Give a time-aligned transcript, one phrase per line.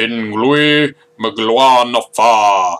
[0.00, 2.78] Finglui Magluanafa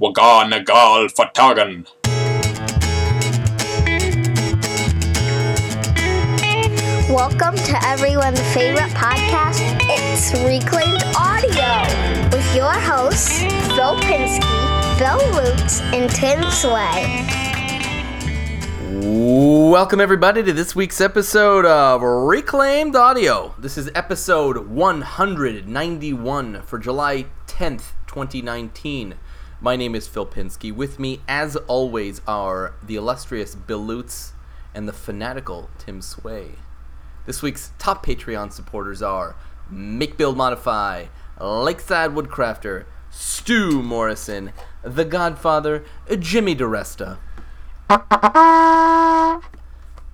[0.00, 1.84] Waganagal Fatagan.
[7.12, 9.60] Welcome to everyone's favorite podcast.
[9.84, 11.84] It's Reclaimed Audio
[12.32, 13.40] with your hosts,
[13.76, 17.49] Phil Pinsky, Bill Lutz, and Tim Sway.
[18.92, 23.54] Welcome, everybody, to this week's episode of Reclaimed Audio.
[23.56, 29.14] This is episode 191 for July 10th, 2019.
[29.60, 30.74] My name is Phil Pinsky.
[30.74, 34.32] With me, as always, are the illustrious Bill Lutz
[34.74, 36.56] and the fanatical Tim Sway.
[37.26, 39.36] This week's top Patreon supporters are
[39.70, 41.06] Make Build Modify,
[41.40, 45.84] Lakeside Woodcrafter, Stu Morrison, The Godfather,
[46.18, 47.18] Jimmy DeResta.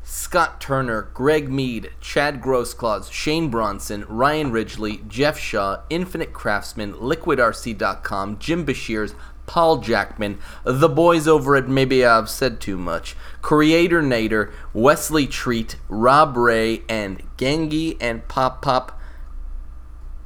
[0.03, 8.39] Scott Turner, Greg Mead, Chad Grossclaws, Shane Bronson, Ryan Ridgely, Jeff Shaw, Infinite Craftsman, LiquidRC.com,
[8.39, 14.53] Jim Bashirs, Paul Jackman, the boys over at Maybe I've Said Too Much, Creator Nader,
[14.73, 18.99] Wesley Treat, Rob Ray, and Gengi and Pop Pop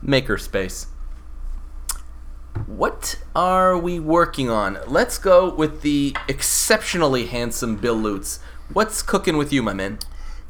[0.05, 0.87] Makerspace.
[2.67, 4.79] What are we working on?
[4.87, 8.41] Let's go with the exceptionally handsome Bill Lutz.
[8.73, 9.99] What's cooking with you, my man?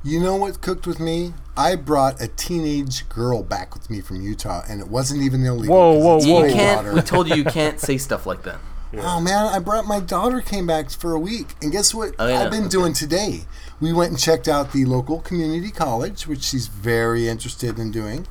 [0.03, 1.35] You know what cooked with me?
[1.57, 5.75] I brought a teenage girl back with me from Utah, and it wasn't even illegal.
[5.75, 6.41] Whoa, whoa, it's You whoa.
[6.43, 6.95] cold can't.
[6.95, 8.59] We told you you can't say stuff like that.
[8.97, 12.15] Oh man, I brought my daughter came back for a week, and guess what?
[12.19, 12.41] Oh, yeah.
[12.41, 13.43] I've been doing today.
[13.81, 18.27] We went and checked out the local community college, which she's very interested in doing,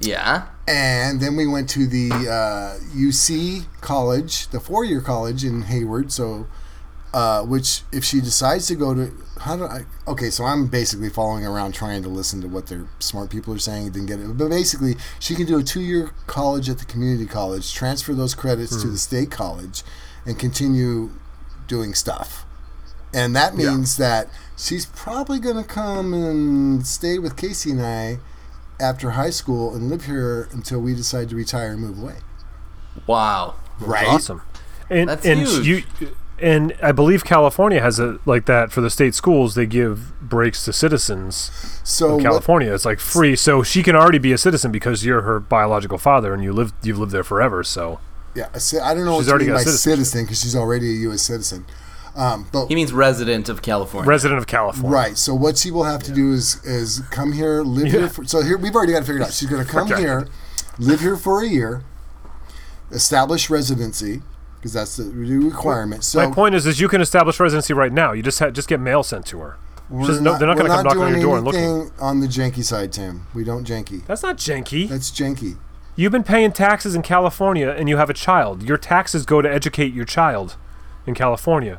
[0.00, 0.46] Yeah.
[0.66, 6.10] and then we went to the uh, UC college, the four-year college in Hayward.
[6.12, 6.46] So,
[7.12, 9.84] uh, which if she decides to go to, how do I?
[10.08, 13.58] Okay, so I'm basically following around trying to listen to what their smart people are
[13.58, 13.90] saying.
[13.92, 17.72] Didn't get it, but basically, she can do a two-year college at the community college,
[17.72, 19.82] transfer those credits to the state college,
[20.26, 21.10] and continue
[21.68, 22.44] doing stuff.
[23.12, 28.18] And that means that she's probably going to come and stay with Casey and I
[28.80, 32.16] after high school and live here until we decide to retire and move away.
[33.06, 33.56] Wow.
[33.80, 34.06] Right?
[34.06, 34.42] Awesome.
[34.90, 35.66] And That's and huge.
[35.66, 35.82] you
[36.38, 39.54] and I believe California has it like that for the state schools.
[39.54, 42.74] They give breaks to citizens So of what, California.
[42.74, 46.34] It's like free, so she can already be a citizen because you're her biological father
[46.34, 47.62] and you live you've lived there forever.
[47.62, 48.00] So
[48.34, 48.48] yeah,
[48.82, 50.98] I don't know She's what already you mean got by citizen because she's already a
[51.02, 51.22] U.S.
[51.22, 51.66] citizen.
[52.16, 54.08] Um, but He means resident of California.
[54.08, 54.90] resident of California.
[54.90, 55.18] Right.
[55.18, 58.08] So what she will have to do is is come here, live here.
[58.08, 59.32] For, so here we've already got it figured out.
[59.32, 60.06] She's going to come Projected.
[60.06, 60.28] here,
[60.78, 61.82] live here for a year,
[62.90, 64.22] establish residency
[64.56, 66.04] because that's the requirement.
[66.04, 68.12] So My point is, is you can establish residency right now.
[68.12, 69.56] You just ha- just get mail sent to her.
[69.90, 71.60] we're She's no- they're not going to come knock on doing your door and looking.
[71.60, 73.26] anything on the janky side, Tim.
[73.34, 74.06] We don't janky.
[74.06, 74.88] That's not janky.
[74.88, 75.58] That's janky.
[75.96, 78.62] You've been paying taxes in California and you have a child.
[78.62, 80.56] Your taxes go to educate your child
[81.06, 81.78] in California.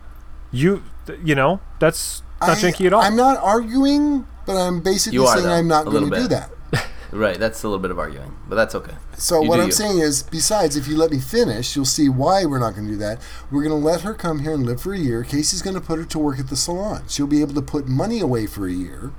[0.55, 0.83] You,
[1.23, 3.01] you know, that's not I- janky at all.
[3.01, 6.49] I'm not arguing, but I'm basically are, saying though, I'm not going to do that.
[7.11, 7.39] Right.
[7.39, 8.95] That's a little bit of arguing, but that's okay.
[9.17, 9.71] So You what I'm you.
[9.71, 12.91] saying is, besides, if you let me finish, you'll see why we're not going to
[12.93, 13.21] do that.
[13.49, 15.23] We're going to let her come here and live for a year.
[15.23, 17.03] Casey's going to put her to work at the salon.
[17.07, 19.13] She'll be able to put money away for a year,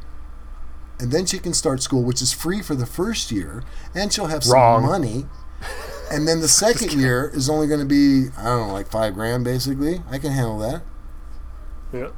[0.99, 3.63] and then she can start school, which is free for the first year,
[3.95, 4.83] and she'll have some Wrong.
[4.85, 5.25] money.
[6.11, 9.15] And then the second year is only going to be I don't know, like five
[9.15, 10.03] grand, basically.
[10.11, 10.83] I can handle that.
[11.93, 12.09] Yeah.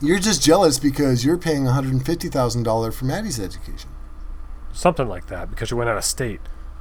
[0.00, 3.90] You're just jealous because you're paying one hundred and fifty thousand dollars for Maddie's education.
[4.72, 6.40] Something like that because you went out of state.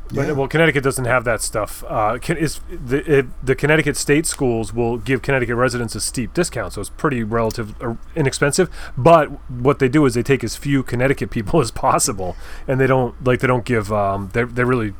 [0.09, 0.31] But, Yeah.
[0.33, 1.83] well, Connecticut doesn't have that stuff.
[1.87, 6.73] Uh, is the it, the Connecticut state schools will give Connecticut residents a steep discount,
[6.73, 8.69] so it's pretty relative uh, inexpensive.
[8.97, 12.37] But what they do is they take as few Connecticut people as possible,
[12.67, 14.93] and they don't like they don't give um, they they really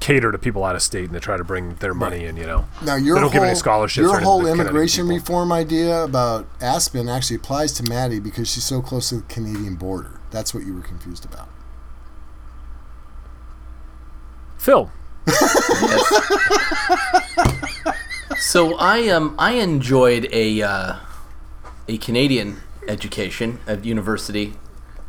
[0.00, 2.36] cater to people out of state and they try to bring their money in.
[2.36, 6.02] You know, Now your They don't whole, give any scholarships Your whole immigration reform idea
[6.02, 10.20] about Aspen actually applies to Maddie because she's so close to the Canadian border.
[10.30, 11.48] That's what you were confused about.
[14.58, 14.90] Phil.
[18.38, 20.96] So I um I enjoyed a uh,
[21.88, 24.54] a Canadian education at university,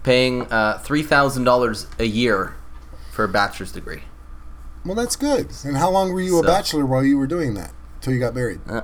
[0.04, 2.56] paying uh, three thousand dollars a year
[3.12, 4.04] for a bachelor's degree.
[4.86, 5.52] Well, that's good.
[5.64, 7.72] And how long were you a bachelor while you were doing that?
[8.02, 8.62] Till you got married.
[8.68, 8.82] Uh,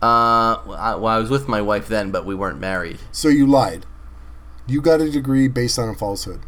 [0.00, 2.98] well, I, well, I was with my wife then, but we weren't married.
[3.12, 3.84] So you lied.
[4.66, 6.40] You got a degree based on a falsehood.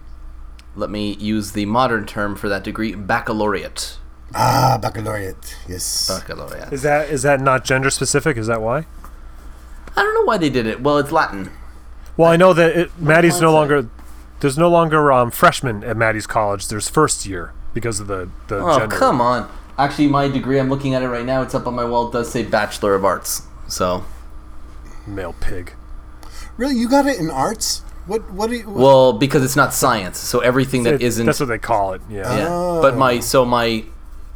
[0.77, 3.99] Let me use the modern term for that degree: baccalaureate.
[4.35, 5.57] Ah, baccalaureate.
[5.69, 6.09] Yes.
[6.09, 6.73] Baccalaureate.
[6.73, 8.37] Is that is that not gender specific?
[8.37, 8.87] Is that why?
[9.97, 10.81] I don't know why they did it.
[10.81, 11.51] Well, it's Latin.
[12.17, 13.89] Well, I know that it, Maddie's no longer.
[14.39, 16.69] There's no longer um, freshmen at Maddie's college.
[16.69, 17.53] There's first year.
[17.75, 18.97] Because of the the Oh, gender.
[18.97, 19.49] come on.
[19.79, 21.41] Actually, my degree, I'm looking at it right now.
[21.43, 22.09] It's up on my wall.
[22.09, 23.43] It does say Bachelor of Arts.
[23.69, 24.05] So,
[25.07, 25.73] Male pig.
[26.57, 27.81] Really, you got it in arts?
[28.07, 28.31] What?
[28.33, 28.51] What?
[28.51, 31.25] Do you, well, because it's not science, so everything that It- isn't.
[31.27, 32.03] That's what they call it.
[32.11, 32.37] Yeah.
[32.37, 32.47] yeah.
[32.51, 32.83] Oh.
[32.83, 33.85] But my so my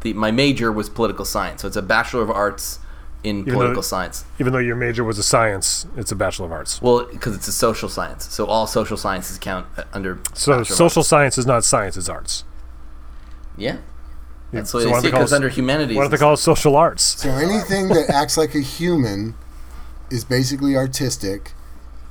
[0.00, 2.78] the my major was political science, so it's a Bachelor of Arts
[3.22, 4.24] in though- political science.
[4.38, 6.80] Even though your major was a science, it's a bachelor of arts.
[6.82, 10.18] Well, because it's a social science, so all social sciences count uh, under.
[10.34, 11.08] So Bachelor of social Arts.
[11.08, 12.44] science is not science; it's arts.
[13.56, 13.78] Yeah.
[14.52, 15.96] That's what why they don't say they call because it- under humanities.
[15.96, 17.02] Why don't they call social arts?
[17.02, 19.34] so anything that acts like a human
[20.10, 21.52] is basically artistic,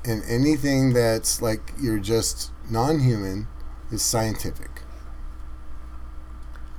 [0.04, 3.48] and anything that's like you're just non-human
[3.92, 4.81] is scientific.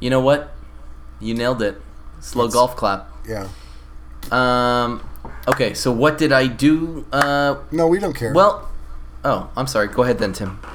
[0.00, 0.52] You know what?
[1.20, 1.80] You nailed it.
[2.20, 3.10] Slow That's- golf clap.
[3.26, 3.48] Yeah.
[4.30, 5.08] Um.
[5.48, 7.06] Okay, so what did I do?
[7.12, 7.56] Uh.
[7.70, 8.32] No, we don't care.
[8.34, 8.70] Well.
[9.24, 9.88] Oh, I'm sorry.
[9.88, 10.58] Go ahead then, Tim.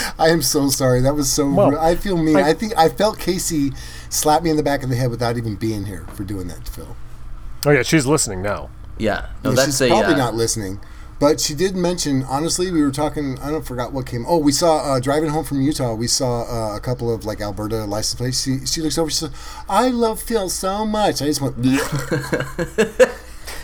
[0.18, 1.00] I am so sorry.
[1.00, 1.50] That was so.
[1.50, 1.78] Well, rude.
[1.78, 2.36] I feel mean.
[2.36, 3.72] I, I- think I felt Casey
[4.08, 6.68] slap me in the back of the head without even being here for doing that,
[6.68, 6.96] Phil.
[7.64, 8.70] Oh yeah, she's listening now.
[8.98, 9.28] Yeah.
[9.44, 9.88] No, Yeah, that's she's a.
[9.88, 10.80] probably uh, not listening.
[11.18, 14.26] But she did mention, honestly, we were talking, I don't forgot what came.
[14.28, 17.40] Oh, we saw, uh, driving home from Utah, we saw uh, a couple of like
[17.40, 18.42] Alberta license plates.
[18.42, 19.30] She, she looks over, she says,
[19.66, 21.22] I love Phil so much.
[21.22, 21.80] I just went, "Bleh."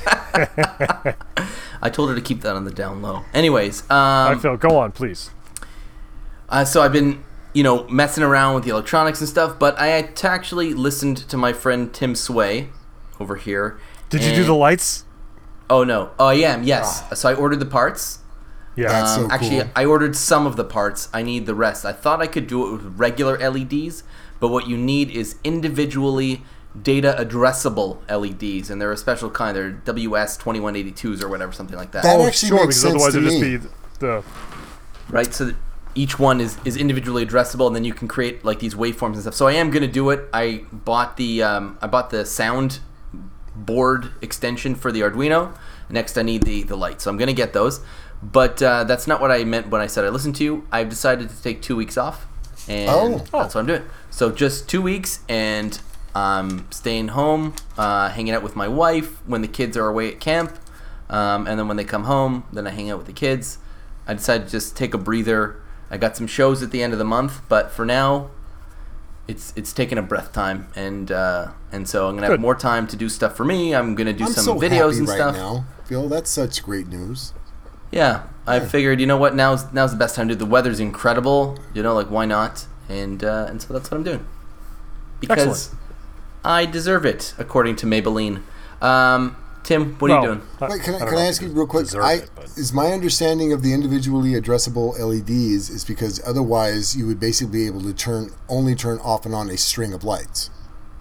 [1.82, 3.25] I told her to keep that on the down low.
[3.35, 4.56] Anyways, I um, feel.
[4.56, 5.31] Go on, please.
[6.52, 9.88] Uh, so I've been, you know, messing around with the electronics and stuff, but I
[10.22, 12.69] actually listened to my friend Tim Sway
[13.19, 13.78] over here.
[14.10, 15.04] Did you do the lights?
[15.70, 16.10] Oh no!
[16.19, 16.62] Oh, I am.
[16.64, 17.19] Yes.
[17.19, 18.19] So I ordered the parts.
[18.76, 18.88] Yeah.
[18.88, 19.62] That's so Um, actually.
[19.75, 21.08] I ordered some of the parts.
[21.12, 21.84] I need the rest.
[21.84, 24.02] I thought I could do it with regular LEDs,
[24.40, 26.43] but what you need is individually
[26.81, 29.56] data addressable LEDs, and they're a special kind.
[29.56, 32.02] They're WS2182s or whatever, something like that.
[32.02, 33.56] That oh, actually sure, makes because sense otherwise to it'd me.
[33.56, 34.25] just be the.
[35.10, 35.32] right?
[35.32, 35.56] So that
[35.94, 39.21] each one is, is individually addressable, and then you can create like these waveforms and
[39.23, 39.35] stuff.
[39.35, 40.29] So I am gonna do it.
[40.33, 42.81] I bought the um, I bought the sound
[43.55, 45.56] board extension for the Arduino.
[45.91, 47.81] Next, I need the the light, so I'm gonna get those.
[48.23, 50.67] But uh, that's not what I meant when I said I listened to you.
[50.71, 52.27] I've decided to take two weeks off,
[52.69, 53.19] and Oh.
[53.33, 53.83] that's what I'm doing.
[54.11, 55.79] So just two weeks, and
[56.15, 60.21] I'm staying home, uh, hanging out with my wife when the kids are away at
[60.21, 60.56] camp,
[61.11, 63.59] um, and then when they come home, then I hang out with the kids.
[64.06, 65.56] I decided to just take a breather.
[65.93, 68.31] I got some shows at the end of the month, but for now,
[69.29, 72.87] it's it's taking a breath time, and uh, and so I'm gonna have more time
[72.89, 73.75] to do stuff for me.
[73.75, 75.37] I'm gonna do I'm some so videos happy and right stuff.
[75.37, 75.65] now.
[75.85, 77.35] Phil, that's such great news.
[77.91, 79.35] Yeah, I figured, you know what?
[79.35, 80.39] Now's now's the best time to do.
[80.39, 81.59] The weather's incredible.
[81.75, 82.67] You know, like why not?
[82.88, 84.27] And uh, and so that's what I'm doing
[85.21, 85.83] because Excellent.
[86.43, 88.43] I deserve it, according to Maybelline.
[88.81, 90.47] Um, Tim, what are well, you doing?
[90.61, 91.87] I- Wait, can I, don't can I ask you you real quick?
[91.94, 97.06] I, it, but- is my understanding of the individually addressable LEDs is because otherwise you
[97.06, 100.50] would basically be able to turn only turn off and on a string of lights.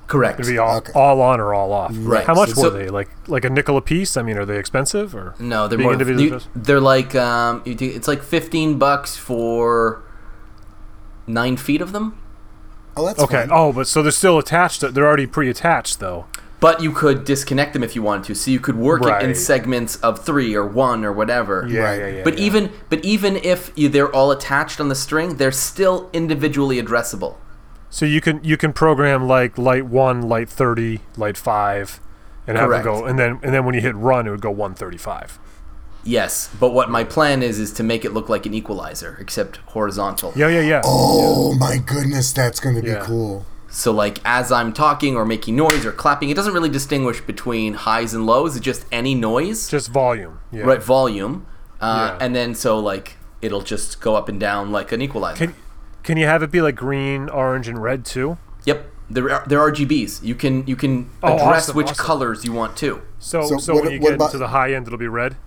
[0.08, 0.40] Correct.
[0.42, 0.92] It'd be all, Okay.
[0.94, 1.92] all on or all off.
[1.96, 2.26] Right.
[2.26, 2.90] How much So- were they?
[2.90, 4.16] Like like a nickel a piece?
[4.18, 5.94] I mean, are they expensive or No, they're more.
[5.94, 10.04] individually you- they're like um, you do, it's like fifteen bucks for
[11.26, 12.18] nine feet of them.
[12.98, 13.42] Oh, that's Okay.
[13.42, 13.50] fine.
[13.52, 14.82] Oh, but so they're still attached.
[14.82, 16.26] They're already pre-attached though.
[16.62, 19.36] But you could disconnect them if you wanted to, so you could work it in
[19.36, 21.66] segments of three or one or whatever.
[21.68, 22.00] Yeah, Right.
[22.00, 22.24] yeah, yeah.
[22.24, 22.46] But yeah.
[22.46, 27.36] even but even if you, they're all attached on the string, they're still individually addressable.
[27.90, 32.00] so you can you can program like light one, light thirty, light five,
[32.48, 32.86] and have Correct.
[32.86, 33.06] them go.
[33.06, 35.40] And then and then when you hit run, it would go one thirty-five.
[36.04, 39.58] Yes, but what my plan is is to make it look like an equalizer, except
[39.74, 40.32] horizontal.
[40.36, 40.82] Yeah, yeah, yeah.
[40.86, 43.04] Oh my goodness, that's going to be Yeah.
[43.06, 43.46] cool.
[43.72, 47.74] So like as I'm talking or making noise or clapping, it doesn't really distinguish between
[47.74, 48.56] highs and lows.
[48.58, 50.40] It's just any noise, Just volume.
[50.52, 50.64] Yeah.
[50.64, 50.84] right?
[50.84, 51.46] Volume,
[51.80, 52.26] uh, Yeah.
[52.26, 55.46] and then so like it'll just go up and down like an equalizer.
[55.48, 55.56] Can
[56.04, 58.38] can you have it be like green, orange, and red too?
[58.66, 60.22] Yep, there are there are RGBs.
[60.24, 62.06] You can you can Oh, address awesome, which awesome.
[62.06, 63.02] colors you want to.
[63.20, 65.38] So So so, what- when you get about- to the high end, it'll be red.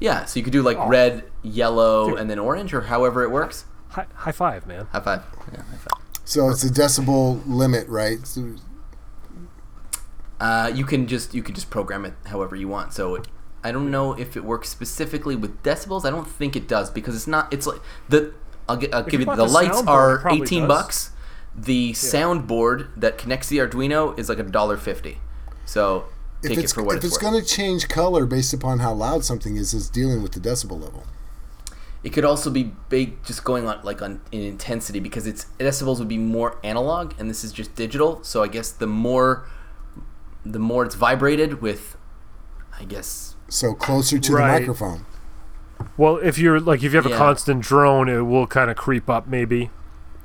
[0.00, 3.64] Yeah, so you could do like red, yellow, and then orange, or however it works.
[3.90, 4.86] High, high five, man.
[4.92, 5.22] High five.
[5.52, 5.97] Yeah, high five.
[6.28, 8.26] So it's a decibel limit, right?
[8.26, 8.54] So-
[10.38, 12.92] Uh, you can just you can just program it however you want.
[12.92, 13.26] So it,
[13.64, 16.04] I don't know if it works specifically with decibels.
[16.04, 17.50] I don't think it does because it's not.
[17.52, 17.80] It's like
[18.10, 18.34] the
[18.68, 20.68] I'll, gi- I'll give you you the the lights are eighteen does.
[20.68, 21.10] bucks.
[21.56, 25.18] The soundboard that connects the Arduino is like a dollar fifty.
[25.64, 26.04] So
[26.42, 28.80] if take it's, it for what if it's, it's going to change color based upon
[28.80, 31.04] how loud something is, it's dealing with the decibel level.
[32.08, 35.98] It could also be big, just going on like on in intensity because its decibels
[35.98, 38.24] would be more analog, and this is just digital.
[38.24, 39.46] So I guess the more,
[40.42, 41.98] the more it's vibrated with,
[42.80, 44.54] I guess So closer to Right.
[44.54, 45.04] the microphone.
[45.98, 47.14] Well, if you're like if you have Yeah.
[47.14, 49.70] a constant drone, it will kind of creep up maybe.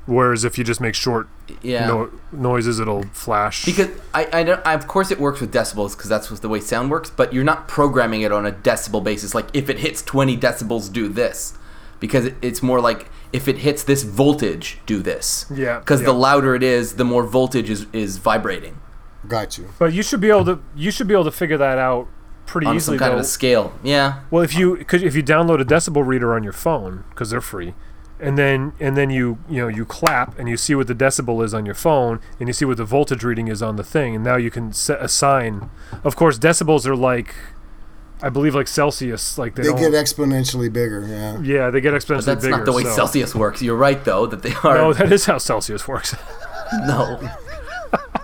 [0.06, 1.28] Whereas if you just make short
[1.60, 1.86] yeah.
[1.86, 2.80] no- noises.
[2.80, 3.66] It'll flash.
[3.66, 6.48] Because I, I, don't, I, of course, it works with decibels because that's what the
[6.48, 7.10] way sound works.
[7.10, 9.34] But you're not programming it on a decibel basis.
[9.34, 11.58] Like if it hits 20 decibels, do this,
[12.06, 15.46] because it's more like if it hits this voltage, do this.
[15.50, 16.06] Yeah, Because yeah.
[16.08, 18.78] the louder it is, the more voltage is, is vibrating
[19.26, 19.70] Got you.
[19.78, 20.60] but you should be able to.
[20.76, 22.06] You should be able to figure that out
[22.44, 22.70] pretty easily.
[22.72, 22.98] on easily.
[22.98, 23.20] some kind though.
[23.20, 23.72] of a scale.
[23.82, 24.20] Yeah.
[24.30, 27.40] Well, if you could, if you download a decibel reader on your phone because they're
[27.40, 27.72] free,
[28.20, 31.42] and then and then you you know you clap and you see what the decibel
[31.42, 34.14] is on your phone and you see what the voltage reading is on the thing,
[34.14, 35.70] and now you can set assign.
[36.04, 37.34] Of course, decibels are like,
[38.22, 41.06] I believe like Celsius, like they, They get exponentially bigger.
[41.06, 41.38] Yeah.
[41.40, 42.56] yeah, they get exponentially But that's bigger.
[42.58, 43.60] not the way so- Celsius works.
[43.60, 44.74] You're right, though, that they are.
[44.76, 46.14] No, that is how Celsius works.
[46.86, 47.20] No.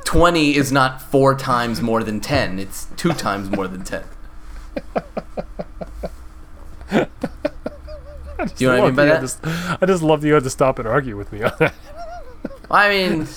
[0.05, 2.59] 20 is not four times more than 10.
[2.59, 4.03] It's two times more than 10.
[6.91, 7.07] Do
[8.59, 9.21] you know what I mean by that?
[9.43, 11.75] to- I just love that you had to stop and argue with me on that.
[12.71, 13.29] I mean,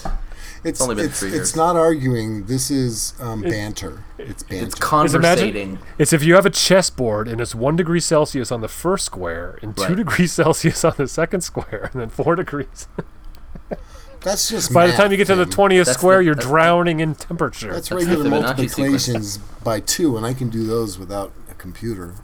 [0.63, 2.45] It's only been it's, three it's not arguing.
[2.45, 4.03] This is um, banter.
[4.17, 4.65] It's banter.
[4.67, 5.79] it's Is imagine- conversating.
[5.97, 9.59] It's if you have a chessboard and it's one degree Celsius on the first square
[9.61, 9.95] and two Right.
[9.97, 12.87] degrees Celsius on the second square and then four degrees.
[14.21, 16.51] That's just By the time you get to the twentieth square, the- you're that's the-
[16.51, 17.73] drowning in temperature.
[17.73, 22.15] That's the regular Fibonacci multiplications by two, and I can do those without a computer.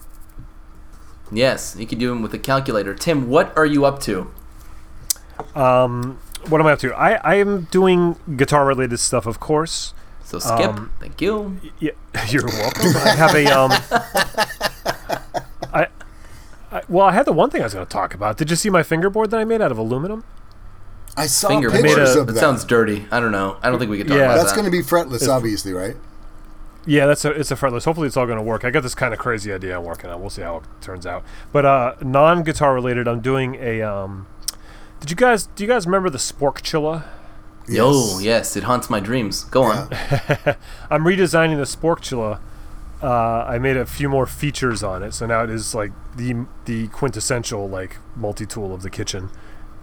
[1.30, 2.96] Yes, you can do them with a calculator.
[2.96, 4.32] Tim, what are you up to?
[5.56, 6.94] um, what am I up to?
[6.96, 9.94] I, I am doing guitar related stuff, of course.
[10.24, 10.60] So skip.
[10.70, 11.60] Um, Thank you.
[11.80, 11.92] Yeah,
[12.30, 12.96] you're welcome.
[12.96, 13.72] I have a um.
[15.74, 15.88] I,
[16.72, 18.38] I well, I had the one thing I was going to talk about.
[18.38, 20.24] Did you see my fingerboard that I made out of aluminum?
[21.18, 22.40] I saw Finger made pictures a- of That that.
[22.40, 23.06] sounds dirty.
[23.12, 23.58] I don't know.
[23.62, 24.24] I don't think we can talk Yeah.
[24.26, 24.62] about That's that.
[24.62, 24.72] That's going
[25.06, 25.96] to be fretless, obviously, right?
[26.86, 27.86] Yeah, that's a it's a fretless.
[27.86, 28.64] Hopefully, it's all going to work.
[28.64, 30.22] I got this kind of crazy idea I'm working on.
[30.22, 31.24] We'll see how it turns out.
[31.52, 34.28] But uh, non guitar related, I'm doing a um.
[35.00, 37.06] Did you guys do you guys remember the Sporkchilla?
[37.68, 39.44] Yo, yes, it haunts my dreams.
[39.46, 39.88] Go on.
[40.90, 42.40] I'm redesigning the Sporkchilla.
[43.02, 46.46] Uh, I made a few more features on it, so now it is like the
[46.66, 49.30] the quintessential like multi tool of the kitchen.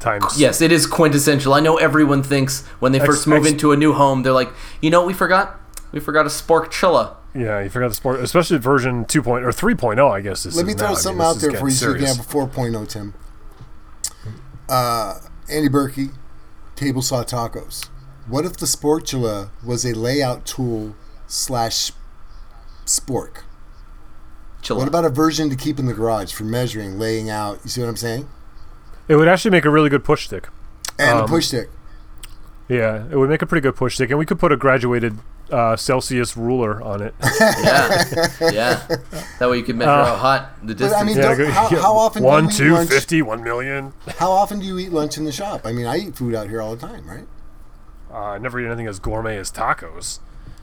[0.01, 1.55] Times Yes, it is quintessential.
[1.55, 4.33] I know everyone thinks when they Ex- first move ex- into a new home, they're
[4.33, 4.51] like,
[4.83, 5.59] you know what we forgot?
[5.93, 7.17] We forgot a sporkchilla.
[7.35, 10.43] Yeah, you forgot the sport, especially version 2.0 or 3.0, I guess.
[10.43, 10.87] This Let me throw now.
[10.87, 13.15] I mean, something out there for you so you can have a 4.0, Tim.
[14.69, 15.21] Uh,
[15.51, 16.13] Andy Berkey,
[16.75, 17.89] Table Saw Tacos.
[18.27, 20.97] What if the Sportula was a layout tool
[21.27, 21.93] slash
[22.85, 23.43] spork?
[24.63, 24.79] Chilla.
[24.79, 27.61] What about a version to keep in the garage for measuring, laying out?
[27.63, 28.29] You see what I'm saying?
[29.07, 30.49] It would actually make a really good push stick.
[30.99, 31.71] And a Um, push stick.
[32.69, 35.19] Yeah, it would make a pretty good push stick, and we could put a graduated
[35.51, 37.15] uh, Celsius ruler on it.
[37.41, 38.03] yeah,
[38.41, 38.87] yeah.
[39.39, 41.81] That way you can measure how hot the But I mean, Yeah, go- how, yeah,
[41.81, 42.91] how often one, do you two, eat lunch?
[42.91, 43.93] 50, one million.
[44.19, 45.63] How often do you eat lunch in the shop?
[45.65, 47.27] I mean, I eat food out here all the time, right?
[48.11, 50.21] Uh, I never eat anything as gourmet as tacos.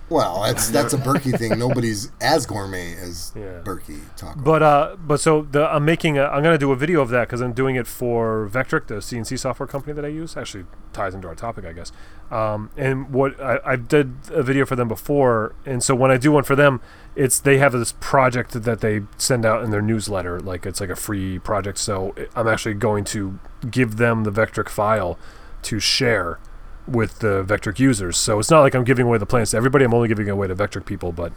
[0.09, 1.57] Well, that's that's a Berkey thing.
[1.57, 3.61] Nobody's as gourmet as Yeah.
[3.63, 4.39] Berkey taco.
[4.39, 7.27] But uh, but so the I'm making a I'm gonna do a video of that
[7.27, 10.35] because I'm doing it for Vectric, the CNC software company that I use.
[10.37, 11.91] Actually ties into our topic, I guess.
[12.29, 16.17] Um, and what I, I did a video for them before, and so when I
[16.17, 16.81] do one for them,
[17.15, 20.89] it's they have this project that they send out in their newsletter, like it's like
[20.89, 21.77] a free project.
[21.77, 25.17] So I'm actually going to give them the Vectric file
[25.63, 26.39] to share
[26.87, 28.17] with the Vectric users.
[28.17, 29.85] So it's not like I'm giving away the plans to everybody.
[29.85, 31.33] I'm only giving away to Vectric people, but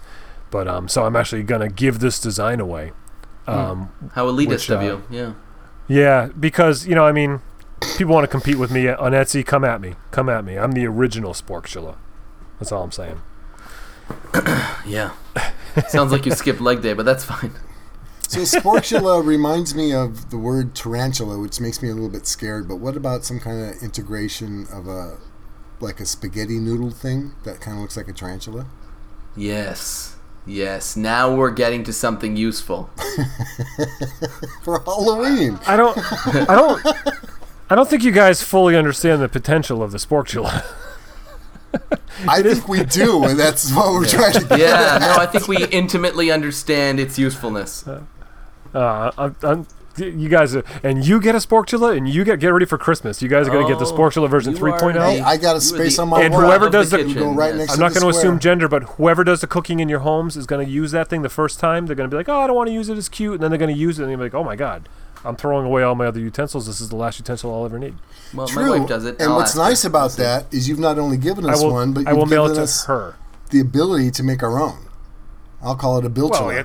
[0.51, 2.93] but um, so I'm actually gonna give this design away.
[3.47, 5.03] Um, How elitist which, of uh, you.
[5.11, 5.33] Yeah.
[5.89, 7.41] yeah, because you know, I mean,
[7.97, 9.45] people want to compete with me on Etsy.
[9.45, 10.57] Come at me, come at me.
[10.57, 11.97] I'm the original Sporkchilla.
[12.59, 13.21] That's all I'm saying.
[14.87, 15.15] Yeah.
[15.89, 17.53] Sounds like you skipped leg day, but that's fine.
[18.29, 22.69] So sportula reminds me of the word tarantula, which makes me a little bit scared.
[22.69, 25.19] But what about some kind of integration of a
[25.81, 28.67] like a spaghetti noodle thing that kind of looks like a tarantula?
[29.37, 30.17] Yes.
[30.47, 30.97] Yes.
[30.97, 32.91] Now we're getting to something useful.
[34.63, 35.59] For Halloween.
[35.67, 35.99] I don't,
[36.49, 36.87] I don't,
[37.69, 40.65] I don't think you guys fully understand the potential of the Sporkchilla.
[42.29, 44.59] I think we do, and that's what we're trying to get.
[44.59, 44.99] Yeah.
[45.01, 47.87] No, I think we intimately understand its usefulness.
[47.87, 49.67] Uh, I'm, I'm,
[49.99, 53.23] you guys, are, and you get a sporkula, and you get get ready for Christmas.
[53.23, 54.95] You guys are gonna get the oh, sporkula version you are 3.0.
[54.95, 57.59] Hey, I got a space the on my And whoever does the- kitchen, right yes.
[57.59, 60.37] next I'm not going to assume gender, but whoever does the cooking in your homes
[60.37, 61.87] is going to use that thing the first time.
[61.87, 63.43] They're going to be like, "Oh, I don't want to use it as cute," and
[63.43, 64.89] then they're going to use it, and they're like, "Oh my god,
[65.25, 66.67] I'm throwing away all my other utensils.
[66.67, 67.95] This is the last utensil I'll ever need."
[68.35, 68.67] Well, True.
[68.71, 69.21] my wife does it.
[69.21, 69.63] And I'll what's ask her.
[69.63, 72.45] nice about that is you've not only given us will, one, but you've will mail
[72.45, 73.17] it given to us her.
[73.51, 74.89] the ability to make our own.
[75.63, 76.31] I'll call it a bilchula.
[76.47, 76.65] Well, yeah,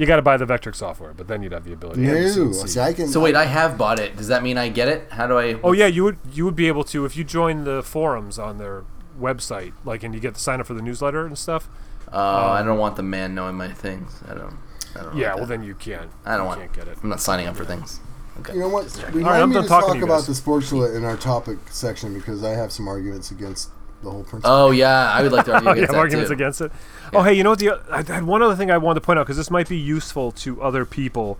[0.00, 2.06] You got to buy the Vectric software, but then you'd have the ability.
[2.06, 2.68] and No, CNC.
[2.68, 3.06] see, I can.
[3.06, 4.16] So wait, I have bought it.
[4.16, 5.06] Does that mean I get it?
[5.10, 5.60] How do I?
[5.62, 8.56] Oh yeah, you would you would be able to if you join the forums on
[8.56, 8.84] their
[9.20, 11.68] website, like, and you get to sign up for the newsletter and stuff.
[12.10, 14.22] Oh, I um, don't want the man knowing my things.
[14.26, 14.54] I don't.
[14.98, 15.16] I don't.
[15.18, 16.10] Yeah, like well then you can't.
[16.24, 16.60] I don't you want.
[16.60, 16.96] can't get it.
[17.02, 18.00] I'm not signing up for things.
[18.40, 18.54] Okay.
[18.54, 18.84] You know what?
[18.84, 20.26] Just- Remind All right, I'm me done to talking talk to you about guys.
[20.28, 23.68] the sports roulette in our topic section because I have some arguments against
[24.02, 24.50] the whole principle.
[24.50, 26.34] Oh yeah, I would like to argue Oh, you against have that arguments too.
[26.34, 26.72] against it.
[27.12, 27.58] Oh, hey, you know what?
[27.58, 29.76] The I had one other thing I wanted to point out because this might be
[29.78, 31.38] useful to other people.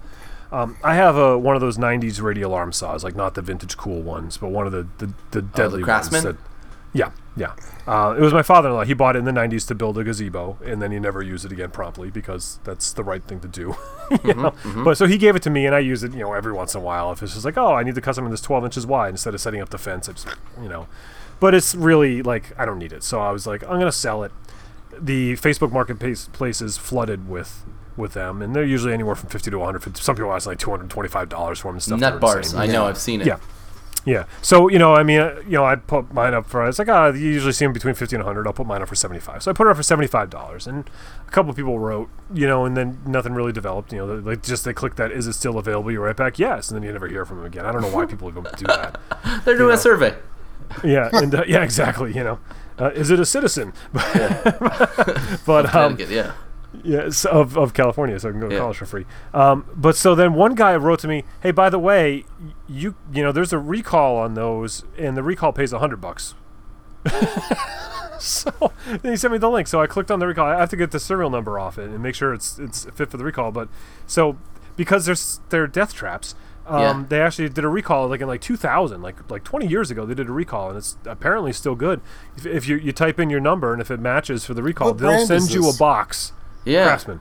[0.53, 3.77] Um, I have a one of those '90s radial arm saws, like not the vintage
[3.77, 6.25] cool ones, but one of the the, the deadly Craftsman?
[6.25, 6.37] ones.
[6.37, 6.45] That,
[6.93, 7.55] yeah, yeah.
[7.87, 8.83] Uh, it was my father-in-law.
[8.83, 11.45] He bought it in the '90s to build a gazebo, and then he never used
[11.45, 13.77] it again promptly because that's the right thing to do.
[14.25, 14.53] you know?
[14.85, 16.75] But so he gave it to me, and I use it, you know, every once
[16.75, 17.13] in a while.
[17.13, 19.35] If it's just like, oh, I need the custom in this 12 inches wide instead
[19.35, 20.27] of setting up the fence, I just,
[20.61, 20.89] you know.
[21.41, 24.23] But it's really like I don't need it, so I was like, I'm gonna sell
[24.23, 24.33] it.
[24.99, 27.65] The Facebook marketplace is flooded with
[27.97, 29.97] with them, and they're usually anywhere from 50 to 100.
[29.97, 32.01] Some people ask like 225 dollars for them and stuff.
[32.01, 32.53] Nut bars.
[32.53, 32.61] insane.
[32.61, 32.87] I know.
[32.87, 33.27] I've seen it.
[33.27, 33.39] Yeah.
[34.05, 34.25] Yeah.
[34.43, 36.89] So, you know, I mean, uh, you know, I'd put mine up for, it's like,
[36.89, 38.47] ah, you usually see them between 50 and 100.
[38.47, 39.43] I'll put mine up for 75.
[39.43, 40.67] So I put it up for $75.
[40.67, 40.89] And
[41.27, 43.93] a couple of people wrote, you know, and then nothing really developed.
[43.93, 45.93] You know, they, they just, they click that, is it still available?
[45.93, 46.71] You write back, yes.
[46.71, 47.67] And then you never hear from them again.
[47.67, 48.99] I don't know why people even do that.
[49.45, 49.75] They're doing know.
[49.75, 50.15] a survey.
[50.85, 51.09] Yeah.
[51.13, 52.13] And, uh, yeah, exactly.
[52.15, 52.39] You know,
[52.79, 53.73] uh, is it a citizen?
[53.93, 56.33] but, um, yeah.
[56.85, 58.61] Yes, of, of California, so I can go to Yeah.
[58.61, 59.05] college for free.
[59.35, 62.25] Um, but so then one guy wrote to me, "Hey, by the way,
[62.69, 66.35] you you know, there's a recall on those, and the recall pays a hundred bucks."
[68.21, 68.53] so
[68.87, 69.67] then he sent me the link.
[69.67, 70.47] So I clicked on the recall.
[70.47, 73.11] I have to get the serial number off it and make sure it's it's fit
[73.11, 73.51] for the recall.
[73.51, 73.69] But
[74.07, 74.37] so
[74.77, 76.35] because there's they're death traps.
[76.71, 77.05] Um, Yeah.
[77.09, 80.07] They actually did a recall like in like 2000, like like 20 years ago.
[80.07, 82.01] They did a recall, and it's apparently still good.
[82.37, 84.89] If, if you, you type in your number and if it matches for the recall,
[84.89, 86.33] What they'll send you a box.
[86.65, 86.85] Yeah.
[86.87, 87.21] Craftsman.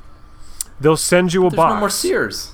[0.80, 1.74] They'll send you a There's box.
[1.74, 2.52] no more Sears.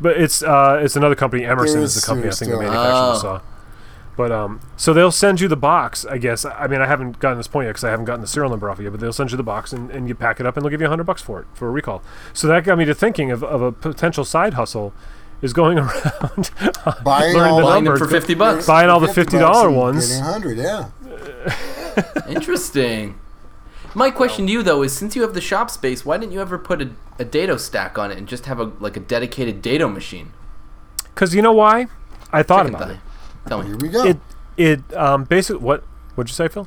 [0.00, 1.44] But it's uh, it's another company.
[1.44, 2.72] Emerson There is is the company I Sears think that still.
[2.72, 3.38] manufactures the Oh.
[3.38, 3.40] saw.
[4.16, 6.04] But um, so they'll send you the box.
[6.06, 6.44] I guess.
[6.44, 8.70] I mean, I haven't gotten this point yet because I haven't gotten the serial number
[8.70, 8.92] off it yet.
[8.92, 10.80] But they'll send you the box and, and you pack it up and they'll give
[10.80, 12.02] you a hundred bucks for it for a recall.
[12.32, 14.94] So that got me to thinking of, of a potential side hustle,
[15.42, 16.50] is going around
[17.04, 18.66] Buying learning all the Buying them number, for 50 bucks.
[18.66, 20.08] Buying all the $50 $50 ones.
[20.08, 22.26] Getting 100, yeah.
[22.28, 23.18] Interesting.
[23.94, 26.40] My question to you though is, since you have the shop space, why didn't you
[26.40, 29.62] ever put a, a dado stack on it and just have a like a dedicated
[29.62, 30.32] dado machine?
[31.04, 31.86] Because you know why?
[32.30, 32.94] I thought Chicken about thigh.
[32.94, 33.00] it.
[33.46, 33.66] Tell me.
[33.68, 34.04] Here we go.
[34.04, 34.18] It
[34.56, 35.82] it um basically what
[36.14, 36.66] what'd you say, Phil?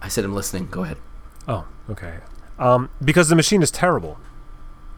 [0.00, 0.68] I said I'm listening.
[0.70, 0.98] Go ahead.
[1.48, 2.18] Oh, okay.
[2.58, 4.18] Um, because the machine is terrible.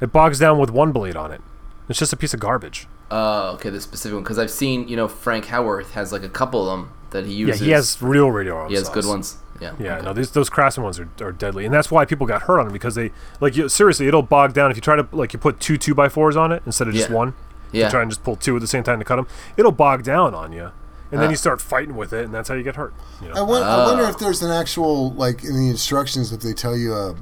[0.00, 1.40] It bogs down with one blade on it.
[1.88, 2.86] It's just a piece of garbage.
[3.10, 6.28] Uh, okay, the specific one because I've seen you know Frank Howarth has like a
[6.28, 7.60] couple of them that he uses.
[7.60, 8.94] Yeah, he has real radial arm he has saws.
[8.94, 9.38] good ones.
[9.60, 9.74] Yeah.
[9.78, 10.04] Yeah, okay.
[10.04, 12.66] no, these those Craftsman ones are, are deadly, and that's why people got hurt on
[12.66, 15.38] them because they like you, seriously, it'll bog down if you try to like you
[15.38, 17.16] put two two by fours on it instead of just Yeah.
[17.16, 17.34] one.
[17.72, 17.84] Yeah.
[17.86, 19.26] You try and just pull two at the same time to cut them.
[19.56, 20.72] It'll bog down on you,
[21.12, 22.94] and then you uh, start fighting with it, and that's how you get hurt.
[23.22, 23.44] You I, know?
[23.44, 24.08] won- I wonder Oh.
[24.08, 27.14] if there's an actual, like, in the instructions, if they tell you a,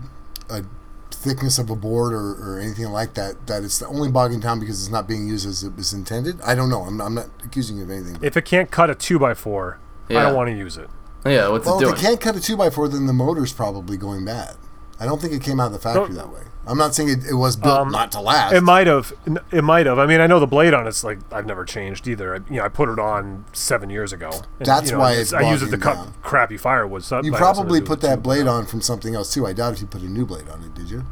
[0.50, 0.62] a
[1.10, 4.60] thickness of a board or, or anything like that, that it's the only bogging down
[4.60, 6.40] because it's not being used as it was intended.
[6.42, 6.82] I don't know.
[6.82, 8.14] I'm, I'm not accusing you of anything.
[8.14, 9.78] But, if it can't cut a two by four,
[10.10, 10.22] I Yeah.
[10.24, 10.90] don't want to use it.
[11.24, 11.48] Yeah.
[11.48, 11.94] What's well, it if doing?
[11.94, 14.56] it can't cut a 2x4, then the motor's probably going bad.
[15.00, 16.14] I don't think it came out of the factory No.
[16.16, 16.42] that way.
[16.66, 18.54] I'm not saying it, it was built Um, not to last.
[18.54, 19.12] It might have.
[19.52, 19.98] It might have.
[19.98, 22.34] I mean, I know the blade on it's like I've never changed either.
[22.36, 24.30] I, you know, I put it on seven years ago.
[24.58, 26.14] and, That's you know, why it's- it's I use it to cut down.
[26.22, 27.04] crappy firewood.
[27.04, 29.32] So you that has nothing to probably put that the blade on from something else,
[29.34, 29.46] too.
[29.46, 31.04] I doubt if you put a new blade on it, did you?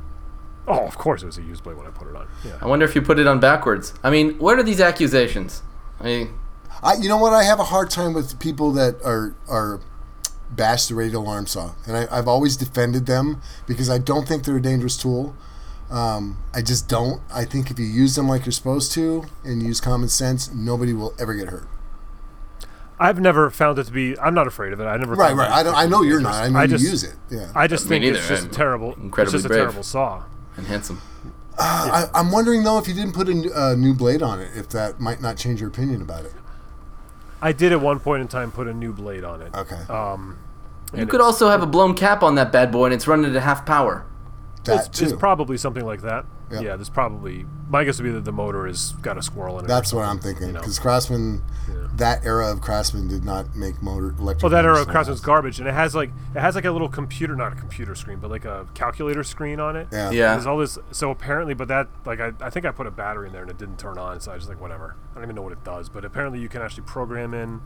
[0.67, 2.29] Oh, of course, it was a used blade when I put it on.
[2.45, 2.53] Yeah.
[2.61, 3.95] I wonder if you put it on backwards.
[4.05, 5.63] I mean, what are these accusations?
[6.01, 6.39] I mean,
[6.83, 7.33] I, you know what?
[7.33, 9.81] I have a hard time with people that are are
[10.55, 14.45] bash the radial arm saw, and I, I've always defended them because I don't think
[14.45, 15.35] they're a dangerous tool.
[15.91, 17.21] Um, I just don't.
[17.33, 20.93] I think if you use them like you're supposed to and use common sense, nobody
[20.93, 21.69] will ever get hurt.
[22.99, 24.17] I've never found it to be.
[24.19, 24.85] I'm not afraid of it.
[24.85, 25.15] I never.
[25.15, 25.49] Right, found right.
[25.51, 25.75] it I don't.
[25.75, 26.35] I know you're not.
[26.35, 27.15] I know I you just- use it.
[27.31, 27.51] Yeah.
[27.55, 28.95] I just Me think it's just a I'm terrible.
[28.95, 29.59] incredibly it's just brave.
[29.61, 30.23] a terrible saw.
[30.57, 31.01] and handsome.
[31.59, 34.51] I, I'm wondering though if you didn't put a, n- a new blade on it,
[34.57, 36.33] if that might not change your opinion about it.
[37.43, 39.53] I did at one point in time put a new blade on it.
[39.55, 39.81] Okay.
[39.91, 40.39] Um,
[40.95, 43.35] You could it's- also have a blown cap on that bad boy and it's running
[43.35, 44.05] at half power.
[44.65, 45.05] that It's, too.
[45.07, 46.25] it's probably something like that.
[46.53, 46.61] Yeah.
[46.61, 47.47] Yeah, there's probably.
[47.69, 49.69] My guess would be that the motor has got a squirrel in it.
[49.69, 50.49] That's what I'm thinking.
[50.49, 50.61] you know.
[50.61, 51.43] Because Craftsman,
[51.95, 54.43] that era of Craftsman did not make motor electric.
[54.43, 55.27] Well, that era of Craftsman's fast.
[55.27, 58.19] garbage, and it has like it has like a little computer, not a computer screen,
[58.19, 59.89] but like a calculator screen on it.
[59.91, 60.11] Yeah.
[60.11, 60.33] Yeah.
[60.35, 60.79] There's all this.
[60.91, 63.51] So apparently, but that like I, I think I put a battery in there and
[63.51, 64.21] it didn't turn on.
[64.21, 64.97] So I was just like whatever.
[65.13, 67.61] I don't even know what it does, but apparently you can actually program in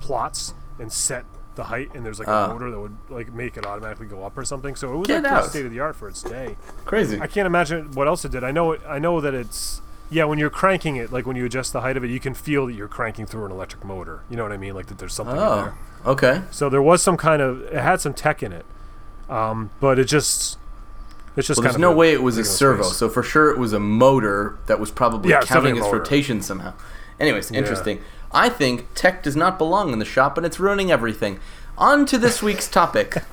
[0.00, 1.24] plots and set
[1.56, 2.44] the height, and there's like Oh.
[2.44, 4.76] a motor that would like make it automatically go up or something.
[4.76, 6.56] So it was like state of the art for its day.
[6.84, 7.20] Crazy.
[7.20, 8.44] I can't imagine what else it did.
[8.44, 10.24] I know it, I know that it's yeah.
[10.24, 12.66] When you're cranking it, like when you adjust the height of it, you can feel
[12.66, 14.20] that you're cranking through an electric motor.
[14.30, 14.74] You know what I mean?
[14.74, 15.74] Like that there's something in Oh, there.
[16.12, 16.42] okay.
[16.52, 18.64] So there was some kind of it had some tech in it,
[19.28, 20.58] um, but it just
[21.36, 22.96] it's just Well, there's no way it was a servo, space.
[22.96, 25.98] so for sure it was a motor that was probably Yeah, counting its motor.
[25.98, 26.72] rotation somehow.
[27.18, 28.00] Anyways, interesting.
[28.36, 31.40] I think tech does not belong in the shop and it's ruining everything.
[31.78, 33.16] On to this week's topic.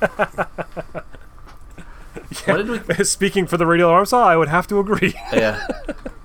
[2.46, 3.04] What did we?
[3.04, 5.14] Speaking for the radial arm saw, I would have to agree.
[5.32, 5.66] Yeah.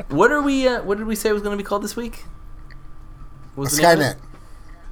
[0.10, 0.68] What are we?
[0.68, 2.24] Uh, what did we say was going to be called this week?
[3.56, 4.18] What was the name of it?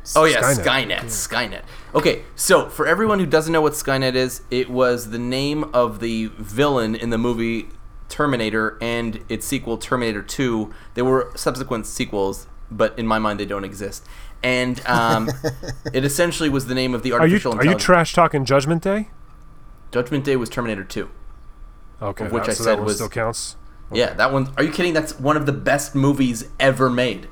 [0.04, 0.15] Skynet.
[0.15, 1.04] Oh yeah, Skynet.
[1.04, 1.04] Skynet.
[1.06, 1.62] Skynet.
[1.95, 6.00] Okay, so for everyone who doesn't know what Skynet is, it was the name of
[6.00, 7.69] the villain in the movie
[8.10, 10.73] Terminator and its sequel Terminator 2.
[10.93, 14.06] There were subsequent sequels, but in my mind they don't exist.
[14.43, 15.30] And um,
[15.93, 18.84] it essentially was the name of the Are you artificial are you trash talking Judgment
[18.84, 19.10] Day?
[19.91, 21.10] Judgment Day was Terminator 2.
[22.01, 23.56] Okay, Of which that- I so said that one was- still counts.
[23.91, 24.51] Yeah, that one.
[24.58, 24.91] Are you kidding?
[24.93, 27.30] That's one of the best movies ever made.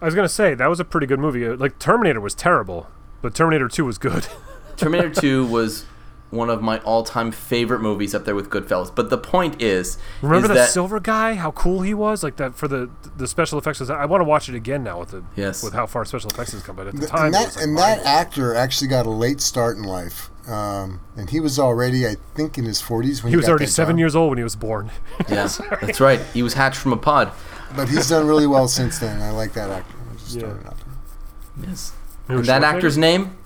[0.00, 1.48] I was gonna say that was a pretty good movie.
[1.48, 2.88] Like Terminator was terrible,
[3.22, 4.28] but Terminator Two was good.
[4.76, 5.86] Terminator 2 was
[6.30, 8.94] one of my all-time favorite movies up there with Goodfellas.
[8.94, 11.34] But the point is, Remember is the that silver guy?
[11.34, 12.22] How cool he was!
[12.22, 13.80] Like that for the the special effects.
[13.88, 15.62] I want to watch it again now with the Yes.
[15.62, 16.76] with how far special effects has come.
[16.76, 19.76] But at the time, and that like, and that actor actually got a late start
[19.78, 23.46] in life, um, and he was already, I think, in his 40s when he was
[23.46, 24.00] got already that seven job.
[24.00, 24.90] years old when he was born.
[25.28, 25.48] Yeah,
[25.80, 26.20] that's right.
[26.34, 27.32] He was hatched from a pod.
[27.76, 29.20] But he's done really well since then.
[29.20, 29.94] I like that actor.
[30.18, 30.40] Just Yeah.
[30.42, 31.68] throwing it out there.
[31.68, 31.92] Yes.
[32.28, 33.36] Was And that actor's name,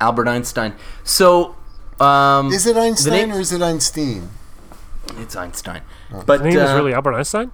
[0.00, 0.74] Albert Einstein.
[1.04, 1.56] So,
[2.00, 4.28] um, Is it Einstein name- or is it Einstein?
[5.18, 5.82] it's Einstein,
[6.26, 7.52] but His name is uh, really Albert Einstein.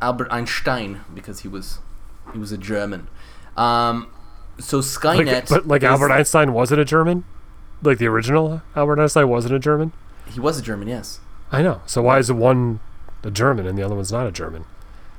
[0.00, 1.78] Albert Einstein because he was
[2.32, 3.08] he was a German.
[3.56, 4.08] Um,
[4.58, 7.24] so Like, Skynet, but like Albert Einstein wasn't a German.
[7.82, 9.92] Like the original Albert Einstein wasn't a German.
[10.28, 10.88] he was a German.
[10.88, 11.20] Yes.
[11.52, 11.82] I know.
[11.86, 12.80] So why is the one
[13.22, 14.64] a German and the other one's not a German?